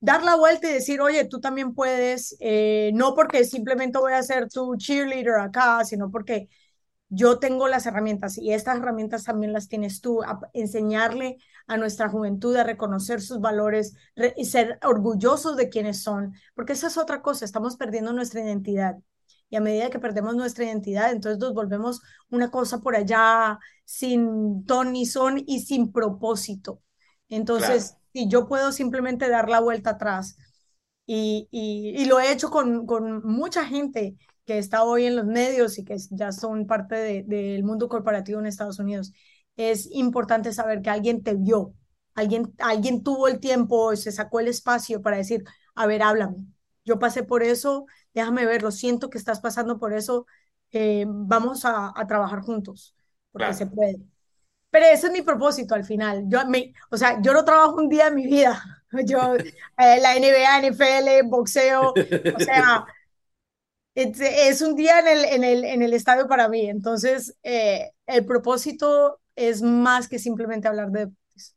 dar 0.00 0.22
la 0.22 0.36
vuelta 0.36 0.68
y 0.68 0.74
decir, 0.74 1.00
oye, 1.00 1.24
tú 1.26 1.40
también 1.40 1.74
puedes, 1.74 2.36
eh, 2.40 2.90
no 2.94 3.14
porque 3.14 3.44
simplemente 3.44 3.98
voy 3.98 4.12
a 4.12 4.22
ser 4.22 4.48
tu 4.48 4.76
cheerleader 4.76 5.40
acá, 5.40 5.84
sino 5.84 6.10
porque 6.10 6.48
yo 7.08 7.38
tengo 7.38 7.68
las 7.68 7.86
herramientas 7.86 8.36
y 8.36 8.52
estas 8.52 8.78
herramientas 8.78 9.24
también 9.24 9.52
las 9.52 9.68
tienes 9.68 10.00
tú, 10.00 10.22
a 10.22 10.40
enseñarle 10.52 11.38
a 11.66 11.76
nuestra 11.76 12.08
juventud 12.08 12.56
a 12.56 12.64
reconocer 12.64 13.20
sus 13.20 13.40
valores 13.40 13.94
y 14.36 14.44
ser 14.46 14.78
orgullosos 14.82 15.56
de 15.56 15.68
quienes 15.68 16.02
son, 16.02 16.34
porque 16.54 16.72
esa 16.72 16.88
es 16.88 16.98
otra 16.98 17.22
cosa, 17.22 17.44
estamos 17.44 17.76
perdiendo 17.76 18.12
nuestra 18.12 18.40
identidad. 18.40 18.96
Y 19.48 19.56
a 19.56 19.60
medida 19.60 19.90
que 19.90 20.00
perdemos 20.00 20.34
nuestra 20.34 20.64
identidad, 20.64 21.12
entonces 21.12 21.38
nos 21.38 21.54
volvemos 21.54 22.02
una 22.30 22.50
cosa 22.50 22.80
por 22.80 22.96
allá 22.96 23.60
sin 23.84 24.64
ton 24.64 24.92
ni 24.92 25.06
son 25.06 25.42
y 25.46 25.60
sin 25.60 25.92
propósito. 25.92 26.82
Entonces. 27.28 27.96
Si 28.16 28.28
yo 28.28 28.48
puedo 28.48 28.72
simplemente 28.72 29.28
dar 29.28 29.50
la 29.50 29.60
vuelta 29.60 29.90
atrás, 29.90 30.36
y, 31.06 31.48
y, 31.50 31.94
y 32.02 32.06
lo 32.06 32.18
he 32.18 32.32
hecho 32.32 32.50
con, 32.50 32.86
con 32.86 33.22
mucha 33.26 33.66
gente 33.66 34.16
que 34.46 34.56
está 34.58 34.84
hoy 34.84 35.04
en 35.04 35.16
los 35.16 35.26
medios 35.26 35.78
y 35.78 35.84
que 35.84 35.96
ya 36.10 36.32
son 36.32 36.66
parte 36.66 36.96
del 36.96 37.28
de, 37.28 37.62
mundo 37.62 37.88
corporativo 37.88 38.40
en 38.40 38.46
Estados 38.46 38.78
Unidos, 38.78 39.12
es 39.56 39.88
importante 39.92 40.52
saber 40.52 40.80
que 40.82 40.90
alguien 40.90 41.22
te 41.22 41.34
vio, 41.34 41.74
alguien, 42.14 42.54
alguien 42.58 43.02
tuvo 43.02 43.28
el 43.28 43.38
tiempo, 43.38 43.94
se 43.96 44.12
sacó 44.12 44.40
el 44.40 44.48
espacio 44.48 45.02
para 45.02 45.18
decir, 45.18 45.44
a 45.74 45.86
ver, 45.86 46.02
háblame, 46.02 46.38
yo 46.84 46.98
pasé 46.98 47.22
por 47.22 47.42
eso, 47.42 47.86
déjame 48.14 48.46
ver, 48.46 48.62
lo 48.62 48.70
siento 48.70 49.10
que 49.10 49.18
estás 49.18 49.40
pasando 49.40 49.78
por 49.78 49.92
eso, 49.92 50.26
eh, 50.72 51.04
vamos 51.06 51.66
a, 51.66 51.92
a, 51.94 52.06
trabajar 52.06 52.40
juntos, 52.40 52.94
porque 53.32 53.46
claro. 53.48 53.58
se 53.58 53.66
puede. 53.66 54.15
Pero 54.76 54.88
ese 54.92 55.06
es 55.06 55.12
mi 55.14 55.22
propósito 55.22 55.74
al 55.74 55.86
final. 55.86 56.24
Yo, 56.28 56.46
me, 56.48 56.74
o 56.90 56.98
sea, 56.98 57.18
yo 57.22 57.32
no 57.32 57.46
trabajo 57.46 57.76
un 57.76 57.88
día 57.88 58.08
en 58.08 58.14
mi 58.14 58.26
vida. 58.26 58.62
Yo, 59.06 59.36
eh, 59.36 60.00
la 60.02 60.14
NBA, 60.16 60.68
NFL, 60.68 61.26
boxeo, 61.30 61.94
o 61.94 62.40
sea, 62.40 62.84
es, 63.94 64.20
es, 64.20 64.60
un 64.60 64.76
día 64.76 65.00
en 65.00 65.08
el, 65.08 65.24
en, 65.24 65.44
el, 65.44 65.64
en 65.64 65.80
el 65.80 65.94
estadio 65.94 66.28
para 66.28 66.50
mí. 66.50 66.68
Entonces, 66.68 67.38
eh, 67.42 67.90
el 68.04 68.26
propósito 68.26 69.18
es 69.34 69.62
más 69.62 70.08
que 70.08 70.18
simplemente 70.18 70.68
hablar 70.68 70.90
de 70.90 71.06
deportes. 71.06 71.56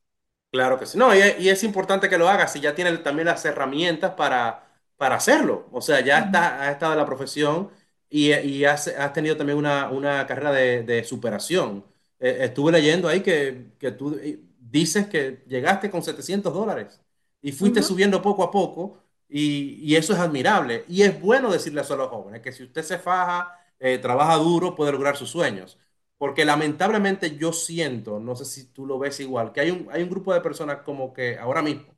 Claro 0.50 0.80
que 0.80 0.86
sí. 0.86 0.98
No, 0.98 1.14
y, 1.14 1.20
y 1.40 1.50
es 1.50 1.62
importante 1.66 2.08
que 2.08 2.18
lo 2.18 2.30
hagas 2.30 2.56
y 2.56 2.62
ya 2.62 2.74
tienes 2.74 3.04
también 3.04 3.26
las 3.26 3.44
herramientas 3.44 4.14
para, 4.14 4.64
para 4.96 5.16
hacerlo. 5.16 5.68
O 5.74 5.82
sea, 5.82 6.00
ya 6.00 6.20
está, 6.20 6.64
has 6.64 6.72
estado 6.72 6.94
en 6.94 7.00
la 7.00 7.06
profesión 7.06 7.70
y, 8.10 8.34
y 8.34 8.64
has, 8.64 8.88
has, 8.88 9.12
tenido 9.12 9.36
también 9.36 9.58
una, 9.58 9.90
una 9.90 10.26
carrera 10.26 10.54
de, 10.54 10.84
de 10.84 11.04
superación. 11.04 11.84
Eh, 12.20 12.40
estuve 12.46 12.72
leyendo 12.72 13.08
ahí 13.08 13.22
que, 13.22 13.72
que, 13.80 13.92
tú 13.92 14.16
eh, 14.22 14.40
dices 14.60 15.08
que 15.08 15.44
llegaste 15.48 15.90
con 15.90 16.04
700 16.04 16.54
dólares 16.54 17.02
y 17.42 17.52
fuiste 17.54 17.80
uh 17.80 17.84
-huh. 17.84 17.86
subiendo 17.88 18.22
poco 18.22 18.44
a 18.44 18.52
poco 18.52 19.04
y, 19.28 19.76
y, 19.82 19.96
eso 19.96 20.14
es 20.14 20.20
admirable. 20.20 20.86
Y 20.88 21.04
es 21.04 21.20
bueno 21.22 21.52
decirle 21.52 21.82
eso 21.82 21.94
a 21.94 21.98
los 21.98 22.10
jóvenes, 22.10 22.42
que 22.42 22.52
si 22.52 22.64
usted 22.64 22.84
se 22.84 22.98
faja, 23.00 23.58
eh, 23.80 23.98
trabaja 24.00 24.36
duro, 24.36 24.76
puede 24.76 24.92
lograr 24.92 25.16
sus 25.18 25.30
sueños. 25.30 25.78
Porque 26.18 26.44
lamentablemente 26.46 27.38
yo 27.38 27.54
siento, 27.54 28.20
no 28.20 28.36
sé 28.36 28.44
si 28.46 28.66
tú 28.74 28.86
lo 28.86 29.00
ves 29.00 29.20
igual, 29.22 29.54
que 29.54 29.62
hay 29.62 29.72
un, 29.72 29.88
hay 29.92 30.04
un 30.04 30.10
grupo 30.10 30.34
de 30.34 30.42
personas 30.42 30.80
como 30.84 31.14
que 31.14 31.38
ahora 31.38 31.62
mismo, 31.62 31.96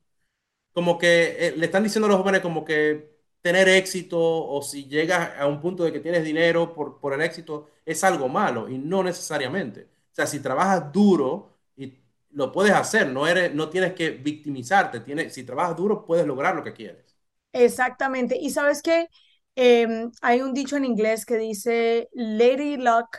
como 0.72 0.98
que 0.98 1.48
eh, 1.48 1.54
le 1.56 1.66
están 1.66 1.82
diciendo 1.84 2.06
a 2.06 2.10
los 2.10 2.18
jóvenes 2.18 2.40
como 2.40 2.64
que 2.64 3.12
tener 3.40 3.68
éxito 3.68 4.18
o 4.20 4.62
si 4.62 4.86
llegas 4.86 5.32
a 5.38 5.46
un 5.46 5.60
punto 5.60 5.84
de 5.84 5.92
que 5.92 6.00
tienes 6.00 6.24
dinero 6.24 6.72
por, 6.74 7.00
por 7.00 7.12
el 7.14 7.22
éxito 7.22 7.68
es 7.84 8.04
algo 8.04 8.28
malo 8.28 8.68
y 8.68 8.78
no 8.78 9.02
necesariamente. 9.02 9.88
O 10.12 10.14
sea, 10.14 10.26
si 10.26 10.40
trabajas 10.40 10.92
duro 10.92 11.58
y 11.76 11.98
lo 12.30 12.52
puedes 12.52 12.72
hacer, 12.72 13.08
no, 13.08 13.26
eres, 13.26 13.54
no 13.54 13.70
tienes 13.70 13.94
que 13.94 14.10
victimizarte, 14.10 15.00
tienes, 15.00 15.32
si 15.32 15.44
trabajas 15.44 15.76
duro 15.76 16.04
puedes 16.04 16.26
lograr 16.26 16.54
lo 16.54 16.62
que 16.62 16.74
quieres. 16.74 17.16
Exactamente. 17.52 18.36
Y 18.38 18.50
sabes 18.50 18.82
que 18.82 19.08
eh, 19.56 20.08
hay 20.20 20.40
un 20.42 20.52
dicho 20.52 20.76
en 20.76 20.84
inglés 20.84 21.24
que 21.24 21.36
dice, 21.36 22.08
Lady 22.12 22.76
Luck 22.76 23.16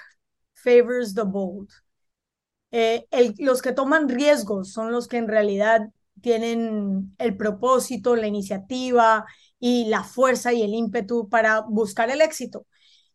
favors 0.54 1.14
the 1.16 1.24
bold. 1.24 1.70
Eh, 2.72 3.08
los 3.38 3.62
que 3.62 3.72
toman 3.72 4.10
riesgos 4.10 4.72
son 4.72 4.92
los 4.92 5.08
que 5.08 5.18
en 5.18 5.28
realidad 5.28 5.82
tienen 6.22 7.16
el 7.20 7.38
propósito, 7.38 8.16
la 8.16 8.28
iniciativa 8.28 9.26
y 9.60 9.86
la 9.86 10.04
fuerza 10.04 10.54
y 10.54 10.64
el 10.64 10.74
ímpetu 10.74 11.30
para 11.30 11.62
buscar 11.62 12.10
el 12.10 12.22
éxito. 12.22 12.66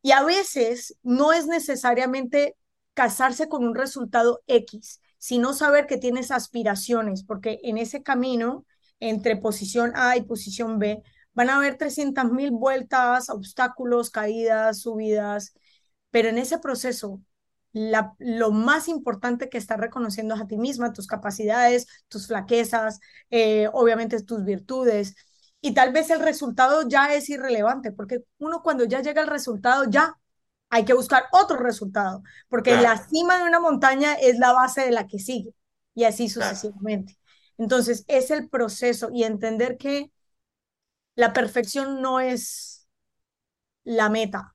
Y 0.03 0.13
a 0.13 0.23
veces 0.23 0.97
no 1.03 1.33
es 1.33 1.47
necesariamente 1.47 2.57
casarse 2.99 3.49
con 3.49 3.65
un 3.65 3.77
resultado 3.77 4.43
X, 4.49 5.01
sino 5.19 5.53
saber 5.53 5.87
que 5.87 5.99
tienes 5.99 6.33
aspiraciones, 6.33 7.23
porque 7.23 7.61
en 7.63 7.79
ese 7.79 8.03
camino 8.03 8.67
entre 8.99 9.37
posición 9.37 9.93
A 9.95 10.17
y 10.17 10.23
posición 10.23 10.81
B 10.81 11.01
van 11.33 11.49
a 11.49 11.59
haber 11.59 11.77
300 11.79 12.33
mil 12.33 12.51
vueltas, 12.51 13.31
obstáculos, 13.31 14.11
caídas, 14.11 14.81
subidas, 14.81 15.55
pero 16.11 16.29
en 16.29 16.39
ese 16.39 16.59
proceso 16.59 17.21
lo 17.73 18.51
más 18.51 18.89
importante 18.89 19.49
que 19.49 19.59
estás 19.59 19.79
reconociendo 19.79 20.35
es 20.35 20.41
a 20.41 20.49
ti 20.49 20.57
misma, 20.57 20.93
tus 20.93 21.07
capacidades, 21.07 21.87
tus 22.09 22.27
flaquezas, 22.27 22.99
eh, 23.31 23.69
obviamente 23.73 24.21
tus 24.25 24.43
virtudes. 24.45 25.15
Y 25.61 25.73
tal 25.73 25.93
vez 25.93 26.11
el 26.11 26.19
resultado 26.19 26.89
ya 26.89 27.15
es 27.15 27.31
irrelevante, 27.31 27.93
porque 27.93 28.25
uno 28.39 28.61
cuando 28.65 28.87
ya 28.87 29.03
llega 29.03 29.23
al 29.23 29.29
resultado, 29.29 29.85
ya 29.89 30.17
hay 30.71 30.85
que 30.85 30.95
buscar 30.95 31.25
otro 31.33 31.57
resultado, 31.57 32.23
porque 32.49 32.71
claro. 32.71 32.83
la 32.83 33.09
cima 33.09 33.39
de 33.39 33.45
una 33.45 33.61
montaña 33.61 34.15
es 34.15 34.39
la 34.39 34.53
base 34.53 34.83
de 34.83 34.91
la 34.91 35.07
que 35.07 35.19
sigue, 35.19 35.55
y 35.95 36.05
así 36.05 36.29
sucesivamente. 36.29 37.15
Claro. 37.15 37.29
Entonces, 37.59 38.05
es 38.07 38.31
el 38.31 38.49
proceso 38.49 39.11
y 39.13 39.25
entender 39.25 39.77
que 39.79 40.13
la 41.15 41.33
perfección 41.33 42.01
no 42.01 42.21
es 42.21 42.87
la 43.85 44.09
meta. 44.09 44.55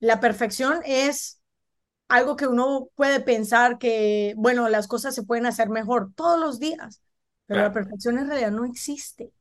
La 0.00 0.20
perfección 0.20 0.80
es 0.84 1.40
algo 2.08 2.36
que 2.36 2.46
uno 2.46 2.88
puede 2.94 3.20
pensar 3.20 3.78
que, 3.78 4.34
bueno, 4.36 4.68
las 4.68 4.88
cosas 4.88 5.14
se 5.14 5.22
pueden 5.22 5.46
hacer 5.46 5.68
mejor 5.68 6.12
todos 6.14 6.40
los 6.40 6.58
días, 6.58 7.02
pero 7.46 7.60
claro. 7.60 7.68
la 7.68 7.74
perfección 7.74 8.18
en 8.18 8.28
realidad 8.28 8.50
no 8.50 8.64
existe. 8.64 9.32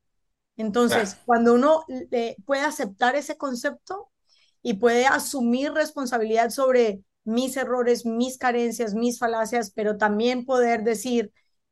Entonces, 0.57 1.17
cuando 1.25 1.53
uno 1.53 1.85
eh, 2.11 2.35
puede 2.45 2.61
aceptar 2.61 3.15
ese 3.15 3.37
concepto 3.37 4.10
y 4.61 4.75
puede 4.75 5.05
asumir 5.07 5.71
responsabilidad 5.73 6.49
sobre 6.49 7.03
mis 7.23 7.57
errores, 7.57 8.05
mis 8.05 8.37
carencias, 8.37 8.93
mis 8.93 9.19
falacias, 9.19 9.71
pero 9.75 9.97
también 9.97 10.45
poder 10.45 10.83
decir, 10.83 11.31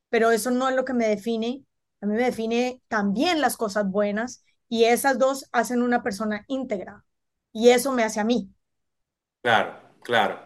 pero 0.10 0.32
eso 0.32 0.52
no 0.52 0.70
es 0.70 0.76
lo 0.76 0.86
que 0.86 0.94
me 0.94 1.08
define, 1.08 1.64
a 2.02 2.06
mí 2.06 2.16
me 2.16 2.24
define 2.24 2.82
también 2.88 3.42
las 3.42 3.58
cosas 3.58 3.90
buenas 3.90 4.44
y 4.70 4.86
esas 4.86 5.18
dos 5.20 5.46
hacen 5.52 5.82
una 5.82 6.04
persona 6.04 6.46
íntegra 6.48 7.06
y 7.52 7.70
eso 7.70 7.92
me 7.92 8.04
hace 8.04 8.20
a 8.20 8.24
mí. 8.24 8.50
Claro, 9.42 9.80
claro. 10.04 10.40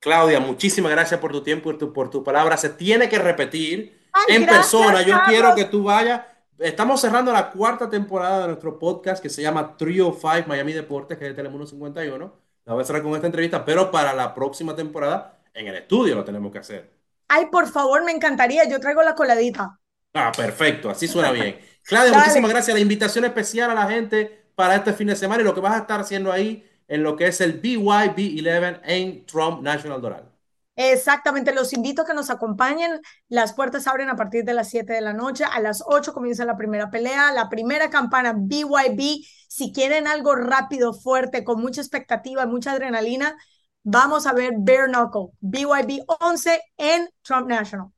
Claudia, 0.00 0.40
muchísimas 0.40 0.92
gracias 0.92 1.20
por 1.20 1.32
tu 1.32 1.42
tiempo 1.42 1.72
y 1.72 1.76
por 1.92 2.10
tu 2.10 2.24
palabra. 2.24 2.56
Se 2.56 2.70
tiene 2.70 3.08
que 3.08 3.18
repetir 3.18 4.00
Ay, 4.12 4.24
en 4.26 4.46
gracias, 4.46 4.72
persona. 4.80 5.02
Yo 5.02 5.14
Carlos. 5.16 5.24
quiero 5.24 5.54
que 5.54 5.64
tú 5.66 5.84
vayas. 5.84 6.22
Estamos 6.58 7.00
cerrando 7.00 7.32
la 7.32 7.50
cuarta 7.50 7.90
temporada 7.90 8.42
de 8.42 8.46
nuestro 8.48 8.78
podcast 8.78 9.20
que 9.20 9.28
se 9.28 9.42
llama 9.42 9.76
Trio 9.76 10.12
5 10.12 10.44
Miami 10.46 10.72
Deportes, 10.72 11.18
que 11.18 11.24
es 11.24 11.30
de 11.30 11.34
Telemundo 11.34 11.66
51. 11.66 12.32
La 12.64 12.72
voy 12.72 12.82
a 12.82 12.84
cerrar 12.84 13.02
con 13.02 13.14
esta 13.14 13.26
entrevista, 13.26 13.64
pero 13.64 13.90
para 13.90 14.14
la 14.14 14.34
próxima 14.34 14.76
temporada 14.76 15.40
en 15.52 15.66
el 15.66 15.74
estudio 15.74 16.14
lo 16.14 16.24
tenemos 16.24 16.52
que 16.52 16.58
hacer. 16.58 16.92
Ay, 17.28 17.46
por 17.46 17.66
favor, 17.66 18.04
me 18.04 18.12
encantaría. 18.12 18.68
Yo 18.68 18.78
traigo 18.78 19.02
la 19.02 19.16
coladita. 19.16 19.78
Ah, 20.14 20.30
perfecto. 20.34 20.90
Así 20.90 21.08
suena 21.08 21.32
bien. 21.32 21.58
Claudia, 21.82 22.16
muchísimas 22.16 22.50
gracias. 22.50 22.74
La 22.74 22.80
invitación 22.80 23.24
especial 23.24 23.70
a 23.70 23.74
la 23.74 23.88
gente 23.88 24.46
para 24.54 24.76
este 24.76 24.92
fin 24.92 25.08
de 25.08 25.16
semana 25.16 25.42
y 25.42 25.44
lo 25.44 25.54
que 25.54 25.60
vas 25.60 25.74
a 25.74 25.78
estar 25.78 26.00
haciendo 26.00 26.30
ahí 26.30 26.64
en 26.86 27.02
lo 27.02 27.16
que 27.16 27.26
es 27.26 27.40
el 27.40 27.60
BYB11 27.60 28.80
en 28.84 29.26
Trump 29.26 29.60
National 29.60 30.00
Doral. 30.00 30.33
Exactamente, 30.76 31.54
los 31.54 31.72
invito 31.72 32.02
a 32.02 32.04
que 32.04 32.14
nos 32.14 32.30
acompañen. 32.30 33.00
Las 33.28 33.52
puertas 33.52 33.86
abren 33.86 34.10
a 34.10 34.16
partir 34.16 34.44
de 34.44 34.54
las 34.54 34.70
7 34.70 34.92
de 34.92 35.00
la 35.00 35.12
noche. 35.12 35.44
A 35.44 35.60
las 35.60 35.82
8 35.86 36.12
comienza 36.12 36.44
la 36.44 36.56
primera 36.56 36.90
pelea, 36.90 37.32
la 37.32 37.48
primera 37.48 37.90
campana 37.90 38.34
BYB. 38.36 39.24
Si 39.48 39.72
quieren 39.72 40.06
algo 40.08 40.34
rápido, 40.34 40.92
fuerte, 40.92 41.44
con 41.44 41.60
mucha 41.60 41.80
expectativa, 41.80 42.46
mucha 42.46 42.72
adrenalina, 42.72 43.36
vamos 43.84 44.26
a 44.26 44.32
ver 44.32 44.54
Bare 44.58 44.88
Knuckle, 44.88 45.36
BYB 45.40 46.04
11 46.20 46.60
en 46.76 47.08
Trump 47.22 47.48
National. 47.48 47.88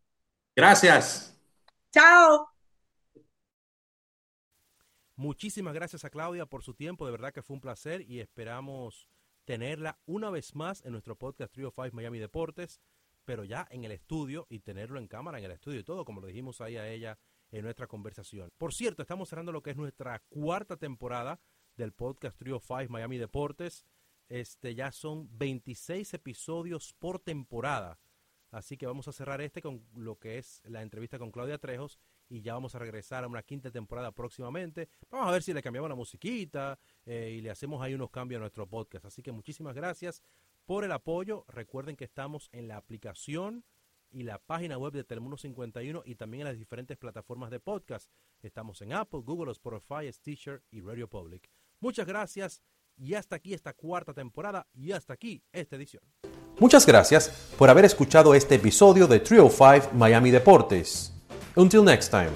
Gracias. 0.54 1.38
Chao. 1.92 2.48
Muchísimas 5.14 5.72
gracias 5.72 6.04
a 6.04 6.10
Claudia 6.10 6.44
por 6.44 6.62
su 6.62 6.74
tiempo, 6.74 7.06
de 7.06 7.12
verdad 7.12 7.32
que 7.32 7.42
fue 7.42 7.54
un 7.54 7.62
placer 7.62 8.02
y 8.02 8.20
esperamos 8.20 9.08
tenerla 9.46 9.98
una 10.06 10.28
vez 10.28 10.54
más 10.54 10.84
en 10.84 10.92
nuestro 10.92 11.16
podcast 11.16 11.54
Trio 11.54 11.72
5 11.74 11.94
Miami 11.94 12.18
Deportes, 12.18 12.80
pero 13.24 13.44
ya 13.44 13.66
en 13.70 13.84
el 13.84 13.92
estudio 13.92 14.46
y 14.50 14.58
tenerlo 14.58 14.98
en 14.98 15.06
cámara 15.06 15.38
en 15.38 15.44
el 15.44 15.52
estudio 15.52 15.80
y 15.80 15.84
todo, 15.84 16.04
como 16.04 16.20
lo 16.20 16.26
dijimos 16.26 16.60
ahí 16.60 16.76
a 16.76 16.88
ella 16.88 17.18
en 17.52 17.62
nuestra 17.62 17.86
conversación. 17.86 18.50
Por 18.58 18.74
cierto, 18.74 19.02
estamos 19.02 19.28
cerrando 19.28 19.52
lo 19.52 19.62
que 19.62 19.70
es 19.70 19.76
nuestra 19.76 20.18
cuarta 20.28 20.76
temporada 20.76 21.40
del 21.76 21.92
podcast 21.92 22.36
Trio 22.36 22.60
5 22.60 22.86
Miami 22.88 23.18
Deportes. 23.18 23.86
Este 24.28 24.74
ya 24.74 24.90
son 24.90 25.28
26 25.38 26.14
episodios 26.14 26.92
por 26.98 27.20
temporada. 27.20 28.00
Así 28.50 28.76
que 28.76 28.86
vamos 28.86 29.06
a 29.06 29.12
cerrar 29.12 29.40
este 29.40 29.62
con 29.62 29.86
lo 29.94 30.18
que 30.18 30.38
es 30.38 30.60
la 30.64 30.82
entrevista 30.82 31.20
con 31.20 31.30
Claudia 31.30 31.58
Trejos 31.58 32.00
y 32.28 32.42
ya 32.42 32.54
vamos 32.54 32.74
a 32.74 32.78
regresar 32.78 33.24
a 33.24 33.28
una 33.28 33.42
quinta 33.42 33.70
temporada 33.70 34.12
próximamente. 34.12 34.88
Vamos 35.10 35.28
a 35.28 35.32
ver 35.32 35.42
si 35.42 35.52
le 35.52 35.62
cambiamos 35.62 35.88
la 35.88 35.96
musiquita 35.96 36.78
eh, 37.04 37.34
y 37.36 37.40
le 37.40 37.50
hacemos 37.50 37.82
ahí 37.82 37.94
unos 37.94 38.10
cambios 38.10 38.38
a 38.38 38.40
nuestro 38.40 38.66
podcast. 38.66 39.04
Así 39.06 39.22
que 39.22 39.32
muchísimas 39.32 39.74
gracias 39.74 40.22
por 40.64 40.84
el 40.84 40.92
apoyo. 40.92 41.44
Recuerden 41.48 41.96
que 41.96 42.04
estamos 42.04 42.48
en 42.52 42.68
la 42.68 42.76
aplicación 42.76 43.64
y 44.10 44.22
la 44.22 44.38
página 44.38 44.78
web 44.78 44.92
de 44.92 45.04
Telemundo 45.04 45.36
51 45.36 46.02
y 46.04 46.14
también 46.14 46.42
en 46.42 46.48
las 46.48 46.58
diferentes 46.58 46.96
plataformas 46.96 47.50
de 47.50 47.60
podcast. 47.60 48.10
Estamos 48.42 48.80
en 48.82 48.92
Apple, 48.92 49.20
Google, 49.24 49.52
Spotify, 49.52 50.12
Stitcher 50.12 50.62
y 50.70 50.80
Radio 50.80 51.08
Public. 51.08 51.50
Muchas 51.80 52.06
gracias 52.06 52.62
y 52.96 53.14
hasta 53.14 53.36
aquí 53.36 53.54
esta 53.54 53.74
cuarta 53.74 54.14
temporada 54.14 54.66
y 54.72 54.92
hasta 54.92 55.12
aquí 55.12 55.42
esta 55.52 55.76
edición. 55.76 56.02
Muchas 56.58 56.86
gracias 56.86 57.52
por 57.58 57.68
haber 57.68 57.84
escuchado 57.84 58.34
este 58.34 58.54
episodio 58.54 59.06
de 59.06 59.20
Trio 59.20 59.50
5 59.50 59.90
Miami 59.92 60.30
Deportes. 60.30 61.15
Until 61.56 61.82
next 61.82 62.08
time. 62.08 62.32